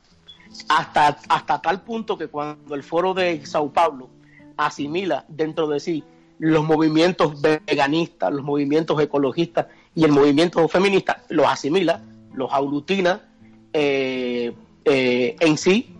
[0.68, 4.08] Hasta, hasta tal punto que cuando el foro de Sao Paulo
[4.56, 6.02] asimila dentro de sí
[6.38, 12.02] los movimientos veganistas, los movimientos ecologistas y el movimiento feminista, los asimila,
[12.34, 13.22] los aglutina
[13.72, 14.52] eh,
[14.84, 15.94] eh, en sí,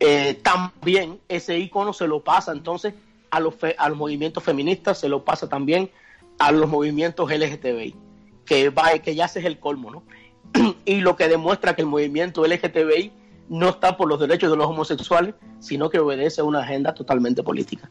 [0.00, 2.94] eh, también ese icono se lo pasa entonces
[3.30, 5.90] a los, a los movimientos feministas, se lo pasa también
[6.38, 7.94] a los movimientos LGTBI,
[8.44, 10.02] que, va, que ya ese es el colmo, ¿no?
[10.84, 13.12] y lo que demuestra que el movimiento LGTBI
[13.48, 17.42] no está por los derechos de los homosexuales, sino que obedece a una agenda totalmente
[17.42, 17.90] política.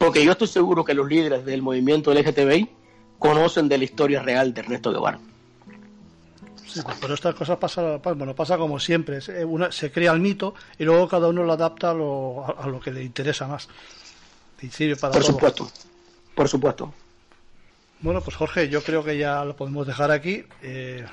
[0.00, 2.70] Porque yo estoy seguro que los líderes del movimiento LGTBI
[3.18, 5.20] conocen de la historia real de Ernesto Guevara.
[6.66, 9.18] Sí, pues, pero estas cosas pasa, bueno, pasa como siempre.
[9.44, 12.80] Una, se crea el mito y luego cada uno lo adapta a lo, a, lo
[12.80, 13.68] que le interesa más.
[14.62, 15.70] Y sirve para por supuesto,
[16.34, 16.94] por supuesto.
[18.00, 20.46] Bueno, pues Jorge, yo creo que ya lo podemos dejar aquí.
[20.62, 21.04] Eh,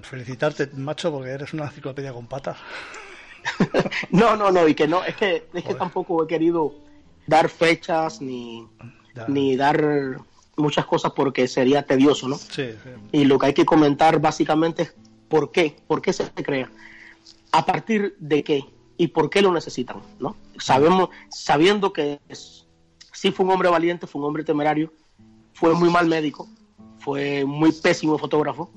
[0.00, 2.56] felicitarte, macho, porque eres una enciclopedia con patas.
[4.12, 6.87] no, no, no, y que no, es que, es que tampoco he querido
[7.28, 8.66] dar fechas ni,
[9.28, 10.16] ni dar
[10.56, 12.36] muchas cosas porque sería tedioso, ¿no?
[12.36, 12.70] Sí,
[13.12, 14.94] Y lo que hay que comentar básicamente es
[15.28, 16.70] por qué, por qué se crea,
[17.52, 18.64] a partir de qué
[18.96, 20.36] y por qué lo necesitan, ¿no?
[20.58, 22.18] Sabemos, sabiendo que
[23.12, 24.92] sí fue un hombre valiente, fue un hombre temerario,
[25.52, 26.48] fue muy mal médico,
[26.98, 28.70] fue muy pésimo fotógrafo,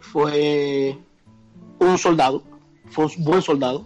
[0.00, 0.98] fue
[1.78, 2.42] un soldado,
[2.86, 3.84] fue un buen soldado,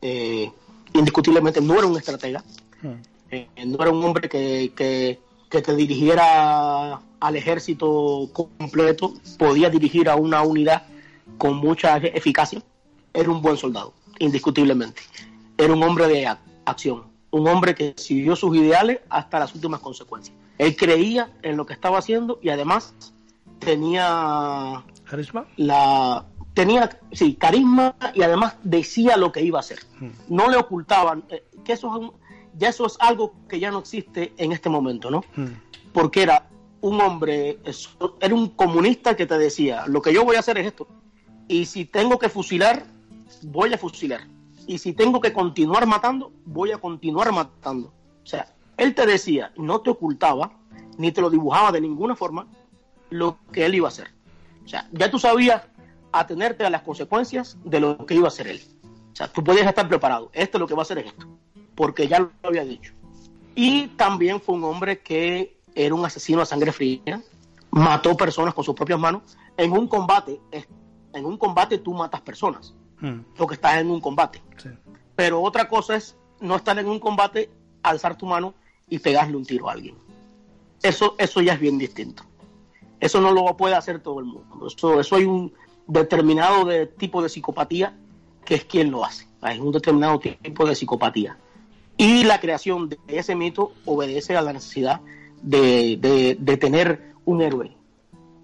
[0.00, 0.50] eh,
[0.94, 2.44] indiscutiblemente no era un estratega,
[2.80, 3.09] hmm.
[3.30, 10.08] Eh, no era un hombre que, que, que, te dirigiera al ejército completo, podía dirigir
[10.08, 10.84] a una unidad
[11.38, 12.62] con mucha eficacia,
[13.12, 15.02] era un buen soldado, indiscutiblemente,
[15.56, 16.26] era un hombre de
[16.64, 20.36] acción, un hombre que siguió sus ideales hasta las últimas consecuencias.
[20.58, 22.94] Él creía en lo que estaba haciendo y además
[23.60, 25.46] tenía carisma.
[25.56, 29.78] La tenía sí, carisma y además decía lo que iba a hacer.
[29.98, 30.10] Hmm.
[30.28, 32.19] No le ocultaban eh, que eso es
[32.56, 35.24] ya eso es algo que ya no existe en este momento, ¿no?
[35.36, 35.54] Hmm.
[35.92, 36.48] Porque era
[36.80, 37.58] un hombre,
[38.20, 40.86] era un comunista que te decía, lo que yo voy a hacer es esto.
[41.48, 42.84] Y si tengo que fusilar,
[43.42, 44.22] voy a fusilar
[44.70, 47.92] y si tengo que continuar matando, voy a continuar matando.
[48.22, 50.52] O sea, él te decía, no te ocultaba,
[50.96, 52.46] ni te lo dibujaba de ninguna forma,
[53.10, 54.12] lo que él iba a hacer.
[54.64, 55.62] O sea, ya tú sabías
[56.12, 58.62] atenerte a las consecuencias de lo que iba a hacer él.
[59.12, 60.30] O sea, tú podías estar preparado.
[60.32, 61.26] Esto es lo que va a hacer es esto.
[61.74, 62.92] Porque ya lo había dicho.
[63.54, 67.22] Y también fue un hombre que era un asesino a sangre fría.
[67.70, 69.22] Mató personas con sus propias manos.
[69.56, 70.40] En un combate,
[71.12, 72.74] en un combate tú matas personas.
[73.00, 73.20] Hmm.
[73.38, 74.42] lo que estás en un combate.
[75.16, 77.50] Pero otra cosa es no estar en un combate,
[77.82, 78.54] alzar tu mano
[78.88, 79.96] y pegarle un tiro a alguien.
[80.82, 82.24] Eso, eso ya es bien distinto.
[82.98, 84.66] Eso no lo puede hacer todo el mundo.
[84.66, 85.52] Eso, eso hay un
[85.86, 87.96] determinado de tipo de psicopatía
[88.44, 89.26] que es quien lo hace.
[89.40, 91.38] Hay un determinado tipo de psicopatía.
[92.00, 95.02] Y la creación de ese mito obedece a la necesidad
[95.42, 97.76] de, de tener un héroe.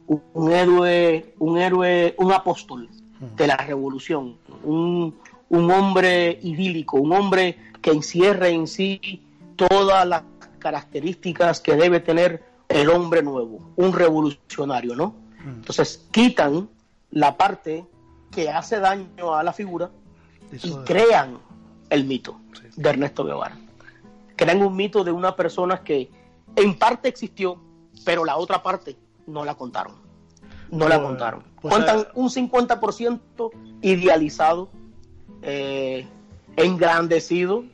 [0.06, 5.14] Un héroe, un héroe, un apóstol de la revolución, un,
[5.50, 9.22] hombre idílico, un hombre que encierre en sí
[9.56, 10.22] todas las
[10.58, 15.14] características que debe tener el hombre nuevo, un revolucionario, ¿no?
[15.44, 15.48] Mm.
[15.60, 16.68] Entonces quitan
[17.10, 17.86] la parte
[18.30, 19.90] que hace daño a la figura
[20.62, 21.38] y crean
[21.90, 22.40] el mito
[22.76, 23.56] de Ernesto Guevara.
[24.36, 26.10] Crean un mito de una persona que
[26.54, 27.60] en parte existió,
[28.04, 30.06] pero la otra parte no la contaron
[30.70, 31.42] no la contaron.
[31.60, 33.50] Pues, Cuentan eh, un 50%
[33.82, 34.68] idealizado,
[35.42, 36.06] eh,
[36.56, 37.64] engrandecido,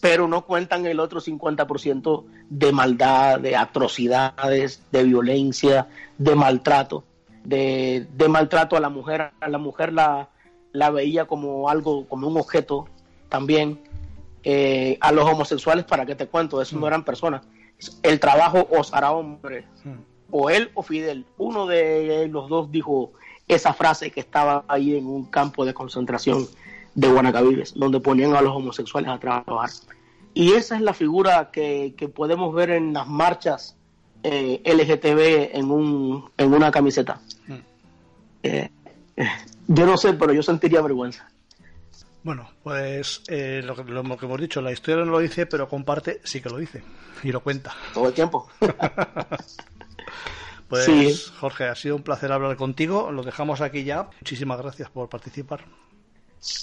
[0.00, 7.04] pero no cuentan el otro 50% de maldad, de atrocidades, de violencia, de maltrato,
[7.44, 9.32] de, de maltrato a la mujer.
[9.40, 10.28] A la mujer la,
[10.76, 12.86] la veía como algo, como un objeto
[13.28, 13.80] también.
[14.44, 17.42] Eh, a los homosexuales, para que te cuento, eso no eran personas.
[18.02, 19.64] El trabajo os hará hombre.
[20.30, 21.26] O él o Fidel.
[21.36, 23.12] Uno de los dos dijo
[23.48, 26.46] esa frase que estaba ahí en un campo de concentración
[26.94, 29.70] de Guanacavives, donde ponían a los homosexuales a trabajar.
[30.34, 33.76] Y esa es la figura que, que podemos ver en las marchas
[34.22, 37.20] eh, LGTB en, un, en una camiseta.
[38.42, 38.68] Eh,
[39.16, 39.28] eh,
[39.68, 41.28] yo no sé, pero yo sentiría vergüenza.
[42.22, 45.68] Bueno, pues eh, lo, que, lo, que hemos dicho, la historia no lo dice, pero
[45.68, 46.82] comparte sí que lo dice
[47.22, 47.72] y lo cuenta.
[47.94, 48.48] Todo el tiempo.
[50.68, 51.14] pues Sí.
[51.38, 53.12] Jorge, ha sido un placer hablar contigo.
[53.12, 54.08] Lo dejamos aquí ya.
[54.20, 55.64] Muchísimas gracias por participar.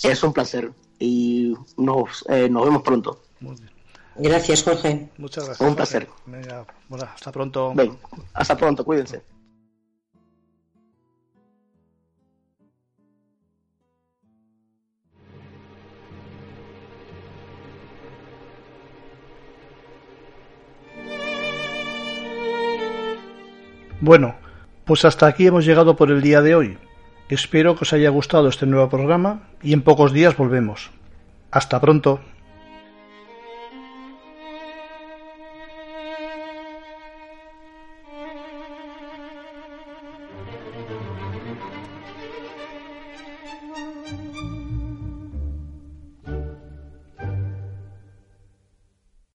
[0.04, 3.22] Es un placer y nos, eh, nos vemos pronto.
[3.39, 3.72] Muy bien.
[4.16, 5.10] Gracias, Jorge.
[5.18, 5.62] Muchas gracias.
[5.62, 5.78] Un Jorge.
[5.78, 6.10] placer.
[6.26, 7.74] Venga, bueno, hasta pronto.
[7.74, 7.97] Ven,
[8.34, 9.24] hasta pronto, cuídense.
[24.06, 24.36] Bueno,
[24.84, 26.78] pues hasta aquí hemos llegado por el día de hoy.
[27.30, 30.91] Espero que os haya gustado este nuevo programa y en pocos días volvemos.
[31.51, 32.20] Hasta pronto.